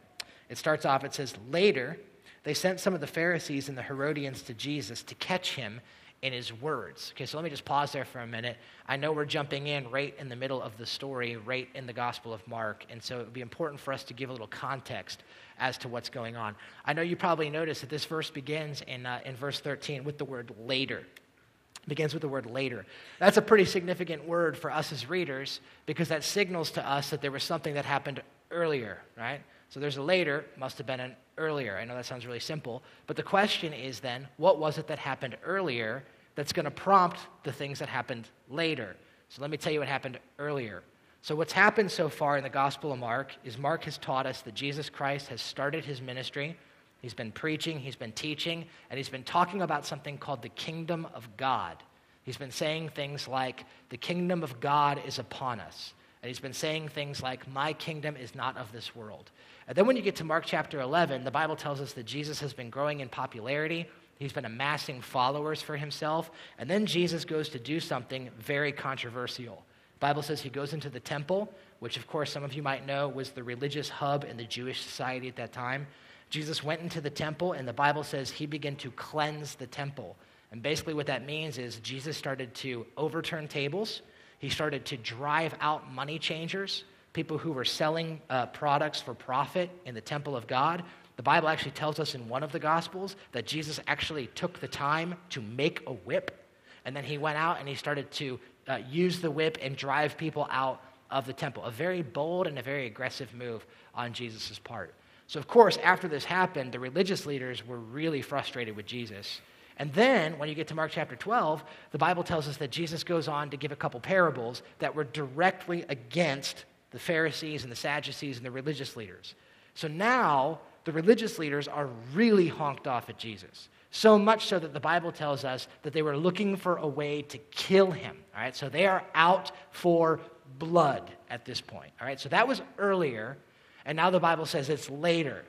[0.51, 1.99] It starts off, it says, Later,
[2.46, 5.80] they sent some of the Pharisees and the Herodians to Jesus to catch him
[6.22, 7.12] in his words.
[7.12, 8.56] Okay, so let me just pause there for a minute.
[8.87, 11.92] I know we're jumping in right in the middle of the story, right in the
[11.92, 14.46] Gospel of Mark, and so it would be important for us to give a little
[14.46, 15.24] context
[15.59, 16.54] as to what's going on.
[16.85, 20.16] I know you probably noticed that this verse begins in, uh, in verse 13 with
[20.16, 20.98] the word later.
[20.98, 22.87] It begins with the word later.
[23.18, 27.22] That's a pretty significant word for us as readers because that signals to us that
[27.22, 29.40] there was something that happened earlier, right?
[29.68, 31.76] So there's a later, must have been an earlier.
[31.76, 34.98] I know that sounds really simple, but the question is then, what was it that
[34.98, 38.96] happened earlier that's going to prompt the things that happened later?
[39.29, 40.83] So let me tell you what happened earlier.
[41.22, 44.42] So, what's happened so far in the Gospel of Mark is Mark has taught us
[44.42, 46.57] that Jesus Christ has started his ministry.
[47.02, 51.07] He's been preaching, he's been teaching, and he's been talking about something called the kingdom
[51.14, 51.83] of God.
[52.22, 55.94] He's been saying things like, the kingdom of God is upon us.
[56.22, 59.31] And he's been saying things like, my kingdom is not of this world.
[59.68, 62.40] And then when you get to Mark chapter 11, the Bible tells us that Jesus
[62.40, 63.87] has been growing in popularity.
[64.18, 66.31] He's been amassing followers for himself.
[66.59, 69.62] And then Jesus goes to do something very controversial.
[69.94, 72.87] The Bible says he goes into the temple, which, of course, some of you might
[72.87, 75.87] know was the religious hub in the Jewish society at that time.
[76.29, 80.16] Jesus went into the temple, and the Bible says he began to cleanse the temple.
[80.52, 84.02] And basically, what that means is Jesus started to overturn tables,
[84.38, 89.70] he started to drive out money changers, people who were selling uh, products for profit
[89.85, 90.83] in the temple of God.
[91.16, 94.68] The Bible actually tells us in one of the Gospels that Jesus actually took the
[94.68, 96.44] time to make a whip,
[96.85, 100.16] and then he went out and he started to uh, use the whip and drive
[100.16, 101.64] people out of the temple.
[101.64, 104.94] A very bold and a very aggressive move on Jesus' part.
[105.29, 109.40] So, of course, after this happened, the religious leaders were really frustrated with Jesus.
[109.79, 113.05] And then, when you get to Mark chapter 12, the Bible tells us that Jesus
[113.05, 117.77] goes on to give a couple parables that were directly against the Pharisees and the
[117.77, 119.35] Sadducees and the religious leaders.
[119.75, 123.69] So now, the religious leaders are really honked off at Jesus.
[123.91, 127.23] So much so that the Bible tells us that they were looking for a way
[127.23, 128.17] to kill him.
[128.35, 130.21] All right, so they are out for
[130.59, 131.93] blood at this point.
[132.01, 133.37] All right, so that was earlier,
[133.85, 135.45] and now the Bible says it's later.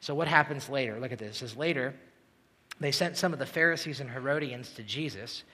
[0.00, 1.00] So what happens later?
[1.00, 1.36] Look at this.
[1.36, 1.94] It says later,
[2.80, 5.44] they sent some of the Pharisees and Herodians to Jesus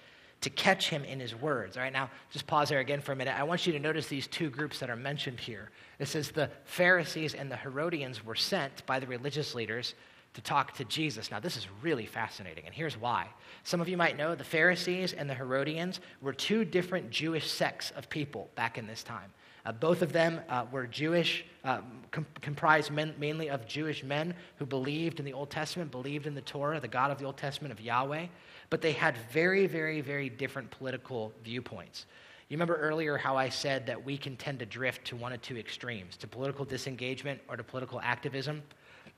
[0.41, 1.77] to catch him in his words.
[1.77, 3.39] All right, now just pause there again for a minute.
[3.39, 5.71] I want you to notice these two groups that are mentioned here.
[5.99, 9.95] It says the Pharisees and the Herodians were sent by the religious leaders
[10.33, 11.31] to talk to Jesus.
[11.31, 13.27] Now, this is really fascinating, and here's why.
[13.65, 17.91] Some of you might know the Pharisees and the Herodians were two different Jewish sects
[17.91, 19.33] of people back in this time.
[19.67, 24.35] Uh, both of them uh, were Jewish, uh, com- comprised men, mainly of Jewish men
[24.57, 27.37] who believed in the Old Testament, believed in the Torah, the God of the Old
[27.37, 28.27] Testament, of Yahweh,
[28.71, 32.07] but they had very, very, very different political viewpoints.
[32.49, 35.41] You remember earlier how I said that we can tend to drift to one of
[35.41, 38.63] two extremes, to political disengagement or to political activism?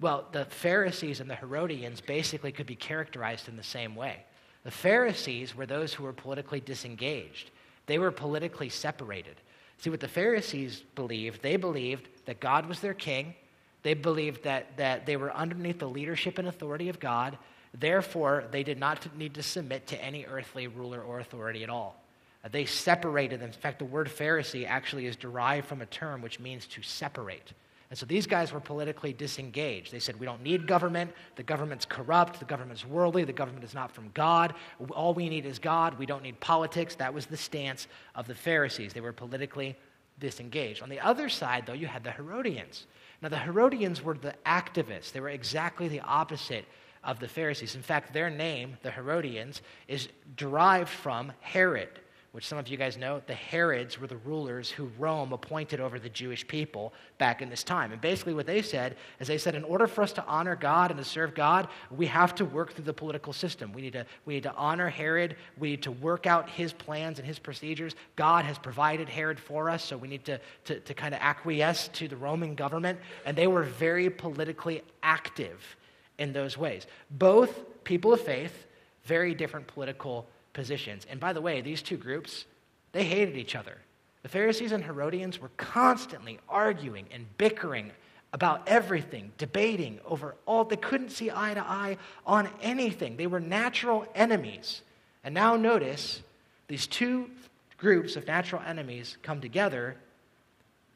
[0.01, 4.25] Well, the Pharisees and the Herodians basically could be characterized in the same way.
[4.65, 7.51] The Pharisees were those who were politically disengaged,
[7.87, 9.37] they were politically separated.
[9.83, 13.35] See, what the Pharisees believed, they believed that God was their king.
[13.83, 17.37] They believed that, that they were underneath the leadership and authority of God.
[17.75, 22.01] Therefore, they did not need to submit to any earthly ruler or authority at all.
[22.45, 23.49] Uh, they separated them.
[23.49, 27.53] In fact, the word Pharisee actually is derived from a term which means to separate.
[27.93, 29.93] And so these guys were politically disengaged.
[29.93, 31.13] They said, We don't need government.
[31.37, 32.39] The government's corrupt.
[32.39, 33.25] The government's worldly.
[33.25, 34.55] The government is not from God.
[34.93, 35.99] All we need is God.
[35.99, 36.95] We don't need politics.
[36.95, 38.95] That was the stance of the Pharisees.
[38.95, 39.77] They were politically
[40.19, 40.83] disengaged.
[40.83, 42.87] On the other side, though, you had the Herodians.
[43.21, 46.65] Now, the Herodians were the activists, they were exactly the opposite
[47.05, 47.75] of the Pharisees.
[47.75, 52.01] In fact, their name, the Herodians, is derived from Herod
[52.33, 55.99] which some of you guys know, the Herods were the rulers who Rome appointed over
[55.99, 57.93] the Jewish people back in this time.
[57.93, 60.91] And basically, what they said is they said, in order for us to honor God
[60.91, 63.71] and to serve God, we have to work through the political system.
[63.75, 65.37] We need to, we need to honor Herod.
[65.59, 67.95] We need to work out his plans and his procedures.
[68.17, 71.89] God has provided Herod for us, so we need to, to, to kind of acquiesce
[71.89, 72.99] to the Roman government.
[73.27, 75.77] And they were very politically active
[76.19, 76.87] in those ways.
[77.11, 78.67] Both people of faith,
[79.05, 81.07] very different political positions.
[81.09, 82.45] And by the way, these two groups,
[82.93, 83.79] they hated each other.
[84.23, 87.91] The Pharisees and Herodians were constantly arguing and bickering
[88.33, 90.65] about everything, debating over all.
[90.65, 93.17] They couldn't see eye to eye on anything.
[93.17, 94.83] They were natural enemies.
[95.25, 96.23] And now notice
[96.69, 97.31] these two
[97.77, 99.97] groups of natural enemies come together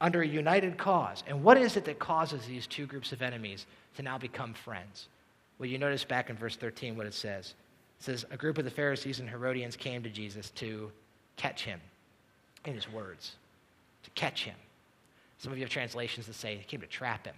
[0.01, 1.25] under a united cause.
[1.27, 3.67] And what is it that causes these two groups of enemies
[3.97, 5.09] to now become friends?
[5.59, 7.55] Well, you notice back in verse 13 what it says.
[8.01, 10.91] It says, A group of the Pharisees and Herodians came to Jesus to
[11.37, 11.81] catch him
[12.65, 13.37] in his words,
[14.05, 14.57] to catch him.
[15.39, 17.35] Some of you have translations that say he came to trap him.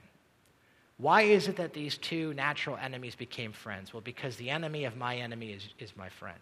[0.99, 3.93] Why is it that these two natural enemies became friends?
[3.93, 6.39] Well, because the enemy of my enemy is, is my friend.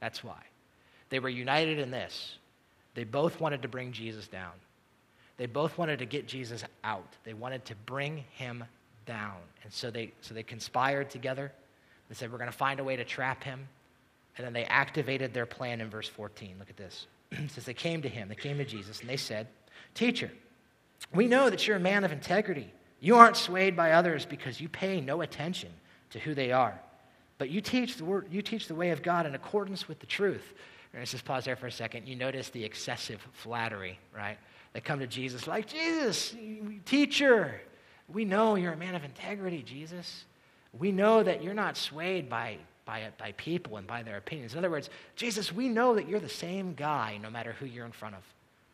[0.00, 0.40] That's why.
[1.08, 2.36] They were united in this.
[2.94, 4.52] They both wanted to bring Jesus down.
[5.38, 7.12] They both wanted to get Jesus out.
[7.24, 8.64] They wanted to bring him
[9.06, 9.36] down.
[9.64, 11.52] And so they, so they conspired together.
[12.08, 13.68] They said, We're going to find a way to trap him.
[14.36, 16.56] And then they activated their plan in verse 14.
[16.58, 17.06] Look at this.
[17.32, 19.48] it says, They came to him, they came to Jesus, and they said,
[19.94, 20.30] Teacher,
[21.14, 22.72] we know that you're a man of integrity.
[23.00, 25.70] You aren't swayed by others because you pay no attention
[26.10, 26.78] to who they are.
[27.38, 30.06] But you teach the, word, you teach the way of God in accordance with the
[30.06, 30.54] truth.
[30.92, 32.08] And let's just pause there for a second.
[32.08, 34.38] You notice the excessive flattery, right?
[34.72, 36.34] They come to Jesus like, Jesus,
[36.84, 37.60] teacher,
[38.08, 40.24] we know you're a man of integrity, Jesus.
[40.78, 44.52] We know that you're not swayed by, by, by people and by their opinions.
[44.52, 47.86] In other words, Jesus, we know that you're the same guy no matter who you're
[47.86, 48.22] in front of.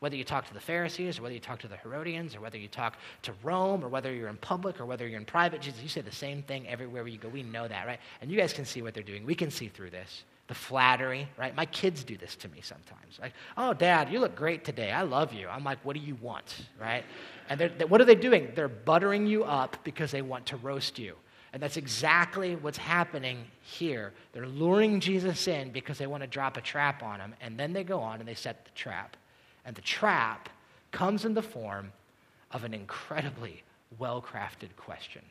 [0.01, 2.59] Whether you talk to the Pharisees, or whether you talk to the Herodians, or whether
[2.59, 5.81] you talk to Rome, or whether you're in public, or whether you're in private, Jesus,
[5.81, 7.29] you say the same thing everywhere you go.
[7.29, 8.01] We know that, right?
[8.21, 9.25] And you guys can see what they're doing.
[9.25, 10.25] We can see through this.
[10.49, 11.55] The flattery, right?
[11.55, 13.21] My kids do this to me sometimes.
[13.21, 14.91] Like, oh, dad, you look great today.
[14.91, 15.47] I love you.
[15.47, 17.05] I'm like, what do you want, right?
[17.49, 18.51] And they're, what are they doing?
[18.57, 21.15] They're buttering you up because they want to roast you.
[21.53, 24.13] And that's exactly what's happening here.
[24.33, 27.35] They're luring Jesus in because they want to drop a trap on him.
[27.41, 29.17] And then they go on and they set the trap.
[29.67, 30.49] And the trap
[30.93, 31.93] comes in the form
[32.53, 33.63] of an incredibly
[33.99, 35.23] well crafted question.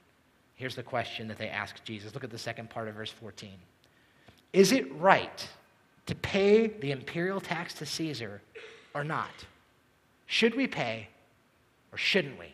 [0.56, 2.14] Here's the question that they ask Jesus.
[2.14, 3.50] Look at the second part of verse 14.
[4.54, 5.48] Is it right
[6.06, 8.42] to pay the imperial tax to Caesar
[8.94, 9.32] or not?
[10.28, 11.08] Should we pay
[11.92, 12.54] or shouldn't we?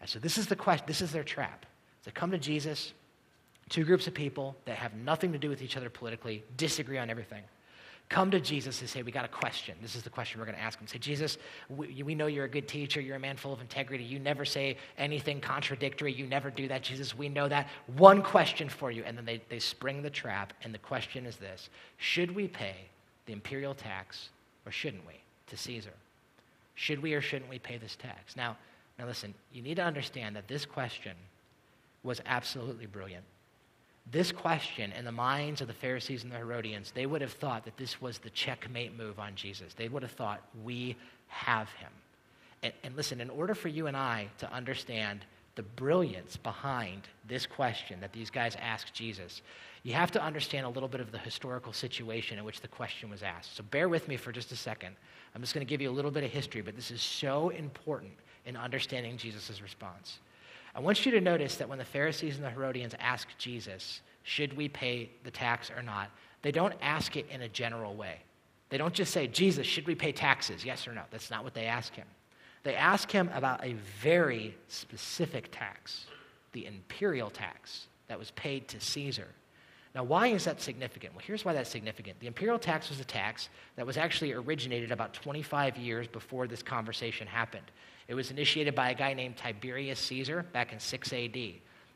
[0.00, 1.64] And so this is the question, this is their trap.
[2.04, 2.92] They come to Jesus,
[3.68, 7.10] two groups of people that have nothing to do with each other politically, disagree on
[7.10, 7.42] everything.
[8.10, 9.76] Come to Jesus and say, We got a question.
[9.80, 10.88] This is the question we're going to ask him.
[10.88, 13.00] Say, Jesus, we, we know you're a good teacher.
[13.00, 14.02] You're a man full of integrity.
[14.02, 16.12] You never say anything contradictory.
[16.12, 17.16] You never do that, Jesus.
[17.16, 17.68] We know that.
[17.96, 19.04] One question for you.
[19.04, 20.52] And then they, they spring the trap.
[20.64, 22.74] And the question is this Should we pay
[23.26, 24.30] the imperial tax
[24.66, 25.14] or shouldn't we
[25.46, 25.94] to Caesar?
[26.74, 28.36] Should we or shouldn't we pay this tax?
[28.36, 28.56] Now,
[28.98, 31.12] now listen, you need to understand that this question
[32.02, 33.24] was absolutely brilliant.
[34.10, 37.64] This question, in the minds of the Pharisees and the Herodians, they would have thought
[37.64, 39.74] that this was the checkmate move on Jesus.
[39.74, 40.96] They would have thought, we
[41.28, 41.92] have him.
[42.62, 47.46] And, and listen, in order for you and I to understand the brilliance behind this
[47.46, 49.42] question that these guys asked Jesus,
[49.82, 53.10] you have to understand a little bit of the historical situation in which the question
[53.10, 53.56] was asked.
[53.56, 54.94] So bear with me for just a second.
[55.34, 57.50] I'm just going to give you a little bit of history, but this is so
[57.50, 58.12] important
[58.44, 60.18] in understanding Jesus' response.
[60.74, 64.56] I want you to notice that when the Pharisees and the Herodians ask Jesus, should
[64.56, 66.10] we pay the tax or not,
[66.42, 68.18] they don't ask it in a general way.
[68.68, 70.64] They don't just say, Jesus, should we pay taxes?
[70.64, 71.02] Yes or no.
[71.10, 72.06] That's not what they ask him.
[72.62, 76.06] They ask him about a very specific tax,
[76.52, 79.28] the imperial tax that was paid to Caesar.
[79.94, 81.14] Now, why is that significant?
[81.14, 82.20] Well, here's why that's significant.
[82.20, 86.62] The imperial tax was a tax that was actually originated about 25 years before this
[86.62, 87.66] conversation happened.
[88.10, 91.38] It was initiated by a guy named Tiberius Caesar back in 6 AD.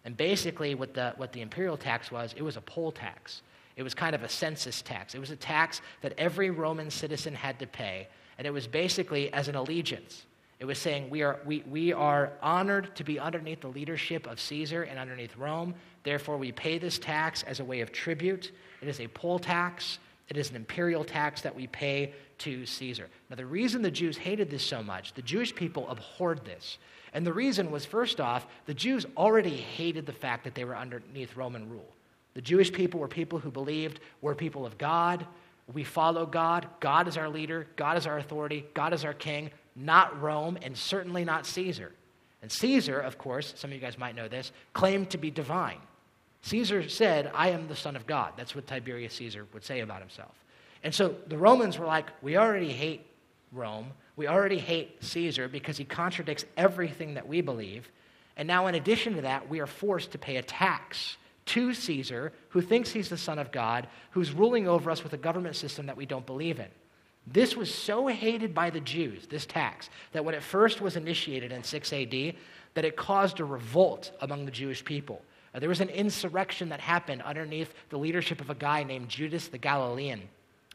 [0.05, 3.43] And basically, what the, what the imperial tax was, it was a poll tax.
[3.75, 5.17] It was kind of a census tax.
[5.17, 8.07] It was a tax that every Roman citizen had to pay.
[8.39, 10.27] And it was basically as an allegiance.
[10.61, 14.39] It was saying, we are, we, we are honored to be underneath the leadership of
[14.39, 15.75] Caesar and underneath Rome.
[16.05, 18.53] Therefore, we pay this tax as a way of tribute.
[18.81, 23.09] It is a poll tax, it is an imperial tax that we pay to Caesar.
[23.31, 26.79] Now, the reason the Jews hated this so much, the Jewish people abhorred this.
[27.13, 30.77] And the reason was first off, the Jews already hated the fact that they were
[30.77, 31.95] underneath Roman rule.
[32.35, 35.25] The Jewish people were people who believed we're people of God.
[35.73, 36.67] We follow God.
[36.81, 37.67] God is our leader.
[37.77, 38.67] God is our authority.
[38.75, 41.93] God is our king, not Rome, and certainly not Caesar.
[42.43, 45.79] And Caesar, of course, some of you guys might know this, claimed to be divine.
[46.45, 48.35] Caesar said, I am the Son of God.
[48.37, 50.35] That's what Tiberius Caesar would say about himself.
[50.83, 53.07] And so the Romans were like, we already hate
[53.51, 53.87] Rome.
[54.17, 57.91] We already hate Caesar because he contradicts everything that we believe.
[58.37, 62.31] And now, in addition to that, we are forced to pay a tax to Caesar,
[62.51, 65.87] who thinks he's the Son of God, who's ruling over us with a government system
[65.87, 66.69] that we don't believe in.
[67.27, 71.53] This was so hated by the Jews, this tax, that when it first was initiated
[71.53, 72.35] in 6 AD,
[72.75, 75.23] that it caused a revolt among the Jewish people.
[75.55, 79.49] Uh, there was an insurrection that happened underneath the leadership of a guy named Judas
[79.49, 80.23] the Galilean.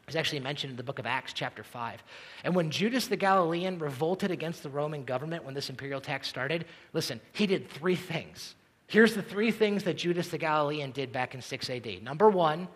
[0.06, 2.02] It's actually mentioned in the book of Acts, chapter 5.
[2.42, 6.64] And when Judas the Galilean revolted against the Roman government when this imperial tax started,
[6.92, 8.56] listen, he did three things.
[8.88, 12.02] Here's the three things that Judas the Galilean did back in 6 AD.
[12.02, 12.66] Number one,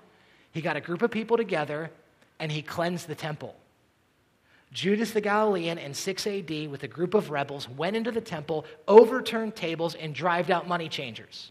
[0.53, 1.90] he got a group of people together
[2.38, 3.57] and he cleansed the temple.
[4.73, 8.64] Judas the Galilean in 6 AD, with a group of rebels, went into the temple,
[8.87, 11.51] overturned tables, and drived out money changers.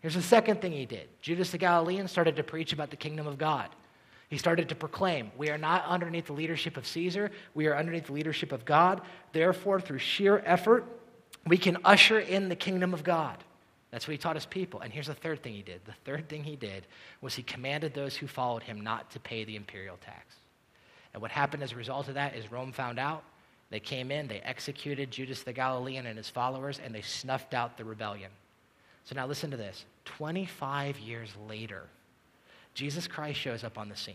[0.00, 3.26] Here's the second thing he did Judas the Galilean started to preach about the kingdom
[3.26, 3.68] of God.
[4.28, 8.06] He started to proclaim, We are not underneath the leadership of Caesar, we are underneath
[8.06, 9.00] the leadership of God.
[9.32, 10.84] Therefore, through sheer effort,
[11.46, 13.42] we can usher in the kingdom of God.
[13.90, 14.80] That's what he taught his people.
[14.80, 15.80] And here's the third thing he did.
[15.86, 16.86] The third thing he did
[17.22, 20.36] was he commanded those who followed him not to pay the imperial tax.
[21.14, 23.24] And what happened as a result of that is Rome found out.
[23.70, 27.76] They came in, they executed Judas the Galilean and his followers, and they snuffed out
[27.76, 28.30] the rebellion.
[29.08, 31.84] So now listen to this 25 years later,
[32.74, 34.14] Jesus Christ shows up on the scene.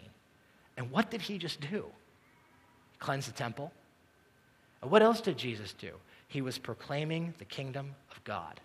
[0.78, 1.86] And what did he just do?
[3.00, 3.72] Cleanse the temple.
[4.84, 5.94] And what else did Jesus do?
[6.28, 8.60] He was proclaiming the kingdom of God.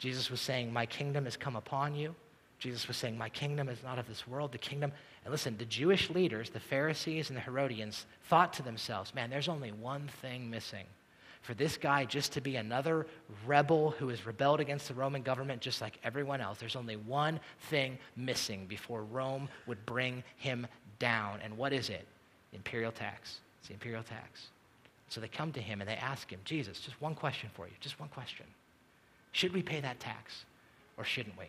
[0.00, 2.12] Jesus was saying, My kingdom has come upon you.
[2.58, 4.50] Jesus was saying, My kingdom is not of this world.
[4.50, 4.90] The kingdom.
[5.24, 9.48] And listen, the Jewish leaders, the Pharisees and the Herodians, thought to themselves, Man, there's
[9.48, 10.86] only one thing missing
[11.42, 13.06] for this guy just to be another
[13.46, 16.58] rebel who has rebelled against the Roman government just like everyone else.
[16.58, 20.66] There's only one thing missing before Rome would bring him
[20.98, 21.40] down.
[21.42, 22.06] And what is it?
[22.52, 23.40] Imperial tax.
[23.60, 24.48] It's the imperial tax.
[25.08, 27.72] So they come to him and they ask him, Jesus, just one question for you,
[27.80, 28.46] just one question.
[29.32, 30.44] Should we pay that tax?
[30.96, 31.46] or shouldn't we?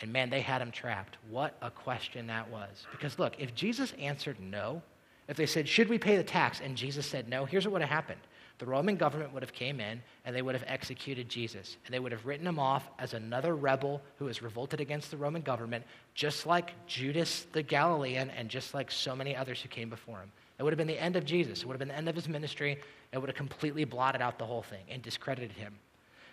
[0.00, 1.16] And man, they had him trapped.
[1.30, 2.86] What a question that was.
[2.90, 4.82] Because look, if Jesus answered no,
[5.28, 6.60] if they said, Should we pay the tax?
[6.60, 8.20] and Jesus said no, here's what would have happened.
[8.62, 11.78] The Roman government would have came in and they would have executed Jesus.
[11.84, 15.16] And they would have written him off as another rebel who has revolted against the
[15.16, 15.84] Roman government,
[16.14, 20.30] just like Judas the Galilean and just like so many others who came before him.
[20.60, 21.62] It would have been the end of Jesus.
[21.62, 22.78] It would have been the end of his ministry.
[23.12, 25.74] It would have completely blotted out the whole thing and discredited him.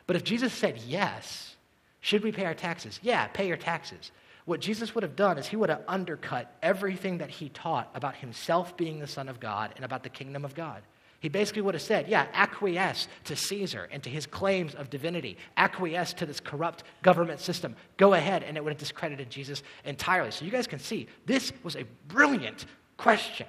[0.05, 1.55] But if Jesus said yes,
[2.01, 2.99] should we pay our taxes?
[3.01, 4.11] Yeah, pay your taxes.
[4.45, 8.17] What Jesus would have done is he would have undercut everything that he taught about
[8.17, 10.83] himself being the Son of God and about the kingdom of God.
[11.19, 15.37] He basically would have said, yeah, acquiesce to Caesar and to his claims of divinity,
[15.57, 17.75] acquiesce to this corrupt government system.
[17.97, 20.31] Go ahead, and it would have discredited Jesus entirely.
[20.31, 22.65] So you guys can see this was a brilliant
[22.95, 23.47] question.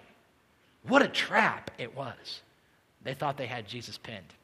[0.88, 2.42] What a trap it was.
[3.02, 4.34] They thought they had Jesus pinned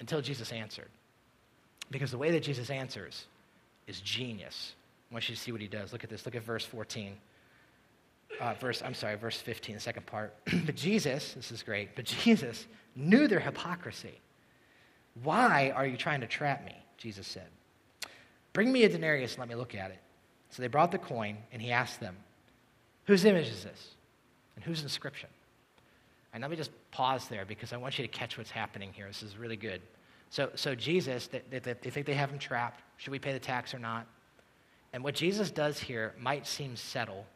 [0.00, 0.88] until Jesus answered.
[1.90, 3.26] Because the way that Jesus answers
[3.86, 4.74] is genius.
[5.10, 5.92] I want you to see what he does.
[5.92, 6.26] Look at this.
[6.26, 7.16] Look at verse 14.
[8.40, 10.34] Uh, verse, I'm sorry, verse 15, the second part.
[10.66, 14.20] but Jesus, this is great, but Jesus knew their hypocrisy.
[15.22, 16.76] Why are you trying to trap me?
[16.98, 17.48] Jesus said.
[18.52, 19.98] Bring me a denarius and let me look at it.
[20.50, 22.16] So they brought the coin, and he asked them,
[23.06, 23.94] Whose image is this?
[24.54, 25.28] And whose inscription?
[26.32, 29.06] And let me just pause there because I want you to catch what's happening here.
[29.06, 29.80] This is really good.
[30.30, 32.82] So, so Jesus, they, they, they think they have him trapped.
[32.96, 34.06] Should we pay the tax or not?
[34.92, 37.26] And what Jesus does here might seem subtle,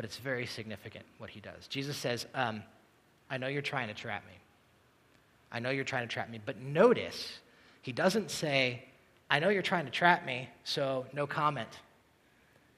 [0.00, 1.66] but it's very significant what he does.
[1.68, 2.62] Jesus says, um,
[3.28, 4.32] I know you're trying to trap me.
[5.52, 6.40] I know you're trying to trap me.
[6.42, 7.38] But notice,
[7.82, 8.82] he doesn't say,
[9.28, 11.68] I know you're trying to trap me, so no comment.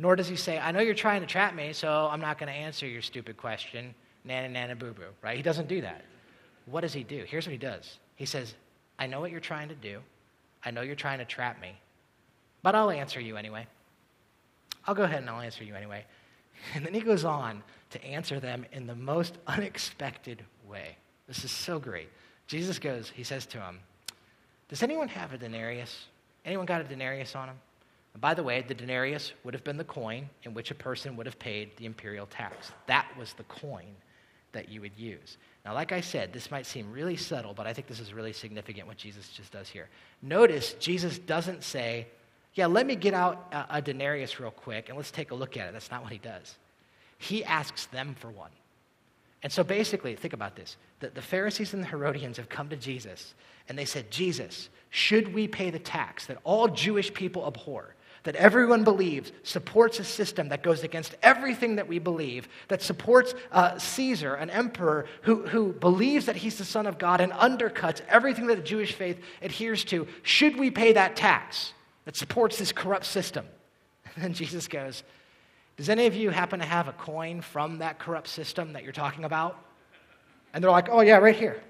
[0.00, 2.52] Nor does he say, I know you're trying to trap me, so I'm not going
[2.52, 3.94] to answer your stupid question,
[4.24, 5.36] nana, nana, boo boo, right?
[5.36, 6.02] He doesn't do that.
[6.66, 7.22] What does he do?
[7.24, 8.56] Here's what he does He says,
[8.98, 10.00] I know what you're trying to do.
[10.64, 11.78] I know you're trying to trap me,
[12.64, 13.68] but I'll answer you anyway.
[14.88, 16.04] I'll go ahead and I'll answer you anyway.
[16.74, 20.96] And then he goes on to answer them in the most unexpected way.
[21.26, 22.08] This is so great.
[22.46, 23.80] Jesus goes, he says to him,
[24.68, 26.06] Does anyone have a denarius?
[26.44, 27.56] Anyone got a denarius on him?
[28.14, 31.16] And by the way, the denarius would have been the coin in which a person
[31.16, 32.72] would have paid the imperial tax.
[32.86, 33.86] That was the coin
[34.52, 35.38] that you would use.
[35.64, 38.32] Now, like I said, this might seem really subtle, but I think this is really
[38.32, 39.88] significant what Jesus just does here.
[40.20, 42.06] Notice Jesus doesn't say,
[42.54, 45.56] Yeah, let me get out a, a denarius real quick and let's take a look
[45.56, 45.72] at it.
[45.72, 46.56] That's not what he does.
[47.18, 48.50] He asks them for one.
[49.42, 50.76] And so basically, think about this.
[51.00, 53.34] The, the Pharisees and the Herodians have come to Jesus
[53.68, 57.94] and they said, Jesus, should we pay the tax that all Jewish people abhor?
[58.24, 63.34] that everyone believes supports a system that goes against everything that we believe, that supports
[63.50, 68.00] uh, Caesar, an emperor who, who believes that he's the Son of God and undercuts
[68.08, 71.72] everything that the Jewish faith adheres to, should we pay that tax
[72.04, 73.46] that supports this corrupt system?
[74.14, 75.04] And then Jesus goes,
[75.76, 78.92] Does any of you happen to have a coin from that corrupt system that you're
[78.92, 79.58] talking about?
[80.52, 81.62] And they're like, Oh, yeah, right here.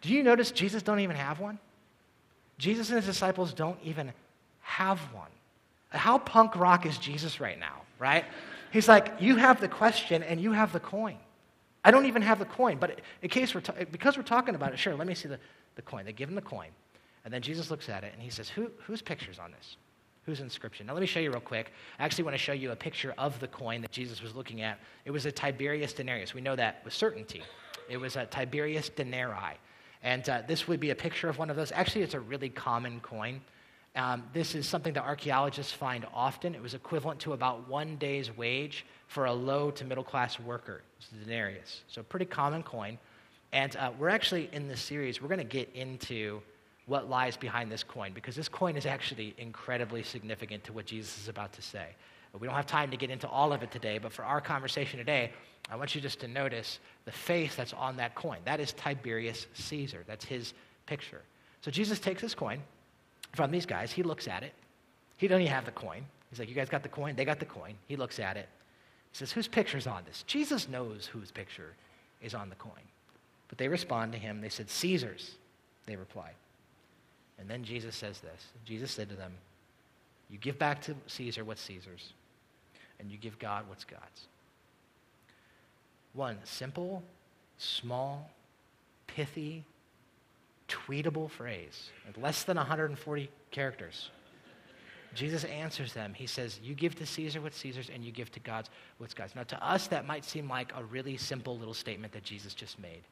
[0.00, 1.58] Do you notice Jesus don't even have one?
[2.58, 4.12] Jesus and his disciples don't even
[4.60, 5.30] have one.
[5.88, 8.24] How punk rock is Jesus right now, right?
[8.70, 11.16] He's like, You have the question and you have the coin.
[11.84, 14.72] I don't even have the coin, but in case we're ta- because we're talking about
[14.72, 15.38] it, sure, let me see the,
[15.76, 16.04] the coin.
[16.04, 16.68] They give him the coin.
[17.24, 19.76] And then Jesus looks at it and he says, Who, Whose picture's on this?
[20.24, 20.86] Whose inscription?
[20.86, 21.72] Now, let me show you real quick.
[21.98, 24.60] I actually want to show you a picture of the coin that Jesus was looking
[24.60, 24.78] at.
[25.04, 26.34] It was a Tiberius denarius.
[26.34, 27.42] We know that with certainty.
[27.88, 29.58] It was a Tiberius denarii.
[30.02, 31.72] And uh, this would be a picture of one of those.
[31.72, 33.40] Actually, it's a really common coin.
[33.96, 36.54] Um, this is something that archaeologists find often.
[36.54, 40.82] It was equivalent to about one day's wage for a low to middle class worker.
[40.98, 41.82] It's a denarius.
[41.88, 42.98] So, pretty common coin.
[43.52, 46.40] And uh, we're actually in this series, we're going to get into
[46.90, 51.16] what lies behind this coin because this coin is actually incredibly significant to what Jesus
[51.22, 51.86] is about to say.
[52.38, 54.98] We don't have time to get into all of it today, but for our conversation
[54.98, 55.32] today,
[55.70, 58.38] I want you just to notice the face that's on that coin.
[58.44, 60.02] That is Tiberius Caesar.
[60.08, 60.52] That's his
[60.86, 61.22] picture.
[61.60, 62.60] So Jesus takes this coin
[63.36, 63.92] from these guys.
[63.92, 64.52] He looks at it.
[65.16, 66.04] He doesn't even have the coin.
[66.28, 67.14] He's like, You guys got the coin?
[67.14, 67.74] They got the coin.
[67.86, 68.48] He looks at it.
[69.12, 70.24] He says, Whose picture's on this?
[70.26, 71.74] Jesus knows whose picture
[72.20, 72.72] is on the coin.
[73.48, 74.40] But they respond to him.
[74.40, 75.36] They said, Caesar's,
[75.86, 76.34] they replied.
[77.40, 79.32] And then Jesus says this Jesus said to them,
[80.28, 82.12] You give back to Caesar what's Caesar's,
[83.00, 84.28] and you give God what's God's.
[86.12, 87.02] One simple,
[87.58, 88.30] small,
[89.06, 89.64] pithy,
[90.68, 94.10] tweetable phrase, less than 140 characters.
[95.12, 96.14] Jesus answers them.
[96.14, 99.34] He says, You give to Caesar what's Caesar's, and you give to God's what's God's.
[99.34, 102.78] Now, to us, that might seem like a really simple little statement that Jesus just
[102.78, 103.02] made,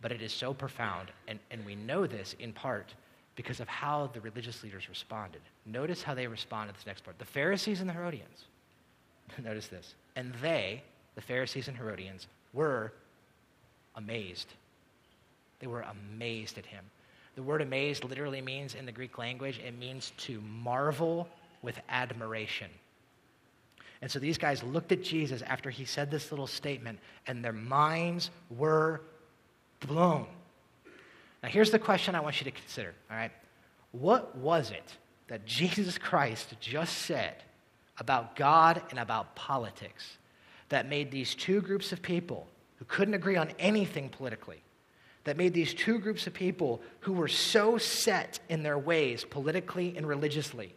[0.00, 2.94] but it is so profound, and, and we know this in part
[3.34, 5.40] because of how the religious leaders responded.
[5.64, 7.18] Notice how they responded to this next part.
[7.18, 8.44] The Pharisees and the Herodians.
[9.42, 9.94] Notice this.
[10.16, 10.82] And they,
[11.14, 12.92] the Pharisees and Herodians, were
[13.96, 14.48] amazed.
[15.60, 16.84] They were amazed at him.
[17.34, 21.28] The word amazed literally means, in the Greek language, it means to marvel
[21.62, 22.68] with admiration.
[24.02, 27.52] And so these guys looked at Jesus after he said this little statement, and their
[27.52, 29.00] minds were
[29.80, 30.26] blown.
[31.42, 33.32] Now, here's the question I want you to consider, all right?
[33.92, 34.96] What was it
[35.28, 37.34] that Jesus Christ just said
[37.98, 40.18] about God and about politics
[40.68, 44.62] that made these two groups of people who couldn't agree on anything politically
[45.24, 49.94] that made these two groups of people who were so set in their ways, politically
[49.96, 50.74] and religiously.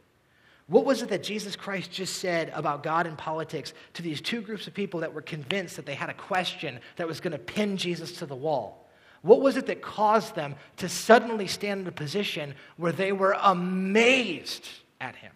[0.68, 4.42] What was it that Jesus Christ just said about God and politics to these two
[4.42, 7.40] groups of people that were convinced that they had a question that was going to
[7.40, 8.85] pin Jesus to the wall?
[9.26, 13.36] What was it that caused them to suddenly stand in a position where they were
[13.42, 14.68] amazed
[15.02, 15.32] at him?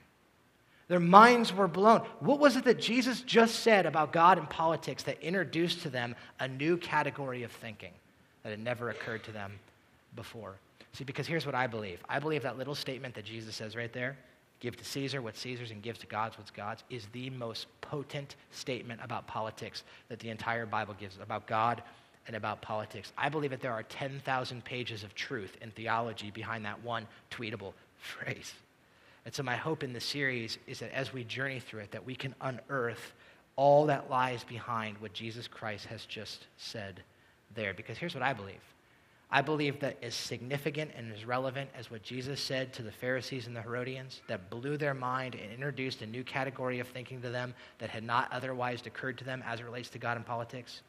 [0.87, 2.01] Their minds were blown.
[2.19, 6.15] What was it that Jesus just said about God and politics that introduced to them
[6.39, 7.91] a new category of thinking?
[8.43, 9.51] that had never occurred to them
[10.15, 10.55] before.
[10.93, 13.91] See, because here's what I believe I believe that little statement that Jesus says right
[13.93, 14.17] there
[14.59, 18.35] give to Caesar what's Caesar's and give to God's what's God's is the most potent
[18.51, 21.81] statement about politics that the entire Bible gives about God
[22.29, 23.11] and about politics.
[23.17, 27.73] I believe that there are 10,000 pages of truth and theology behind that one tweetable
[27.97, 28.53] phrase.
[29.25, 32.05] And so my hope in this series is that as we journey through it that
[32.05, 33.13] we can unearth
[33.55, 37.01] all that lies behind what Jesus Christ has just said
[37.55, 38.61] there because here's what I believe.
[39.31, 43.47] I believe that as significant and as relevant as what Jesus said to the Pharisees
[43.47, 47.29] and the Herodians, that blew their mind and introduced a new category of thinking to
[47.31, 50.81] them that had not otherwise occurred to them as it relates to God and politics,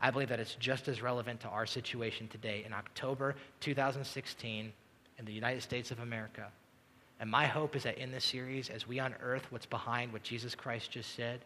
[0.00, 4.72] I believe that it's just as relevant to our situation today in October 2016
[5.18, 6.46] in the United States of America.
[7.20, 10.54] And my hope is that in this series, as we unearth what's behind what Jesus
[10.54, 11.40] Christ just said,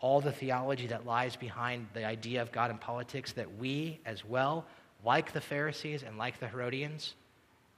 [0.00, 4.24] all the theology that lies behind the idea of God and politics, that we as
[4.24, 4.64] well,
[5.04, 7.14] like the Pharisees and like the Herodians,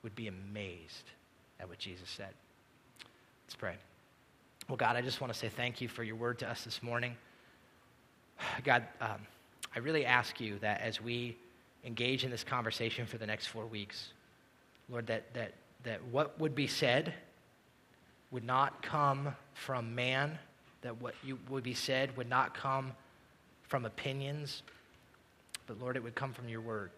[0.02, 1.10] would be amazed
[1.58, 2.30] at what Jesus said.
[3.46, 3.76] Let's pray.
[4.68, 6.82] Well, God, I just want to say thank you for your word to us this
[6.82, 7.16] morning.
[8.64, 9.26] God, um,
[9.74, 11.36] I really ask you that as we
[11.84, 14.12] engage in this conversation for the next four weeks,
[14.88, 15.52] Lord, that, that,
[15.84, 17.14] that what would be said
[18.30, 20.38] would not come from man
[20.82, 22.92] that what you would be said would not come
[23.62, 24.62] from opinions,
[25.66, 26.90] but Lord, it would come from your word.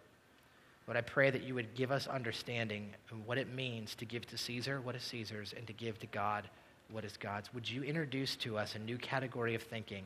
[0.86, 4.26] Lord, I pray that you would give us understanding of what it means to give
[4.28, 6.48] to Caesar what is Caesar's and to give to God
[6.90, 7.52] what is God's.
[7.54, 10.04] Would you introduce to us a new category of thinking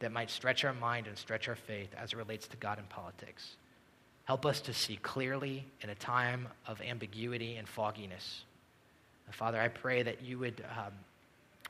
[0.00, 2.88] that might stretch our mind and stretch our faith as it relates to God and
[2.88, 3.56] politics?
[4.24, 8.44] Help us to see clearly in a time of ambiguity and fogginess.
[9.32, 10.92] Father, I pray that you would um,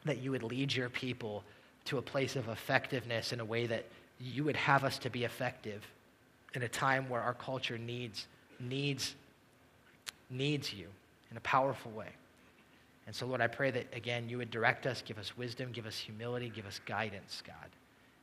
[0.05, 1.45] that you would lead your people
[1.87, 3.85] to a place of effectiveness in a way that
[4.21, 5.85] you would have us to be effective
[6.55, 8.27] in a time where our culture needs
[8.61, 9.15] needs
[10.31, 10.89] needs you
[11.31, 12.09] in a powerful way.
[13.07, 15.87] And so Lord, I pray that again you would direct us, give us wisdom, give
[15.87, 17.71] us humility, give us guidance, God.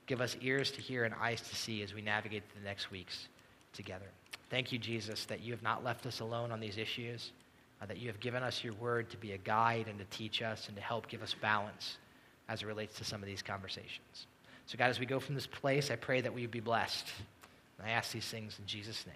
[0.07, 3.27] Give us ears to hear and eyes to see as we navigate the next weeks
[3.73, 4.05] together.
[4.49, 7.31] Thank you, Jesus, that you have not left us alone on these issues
[7.81, 10.41] uh, that you have given us your word to be a guide and to teach
[10.41, 11.97] us and to help give us balance
[12.47, 14.27] as it relates to some of these conversations.
[14.65, 17.07] So, God, as we go from this place, I pray that we be blessed.
[17.77, 19.15] And I ask these things in Jesus' name.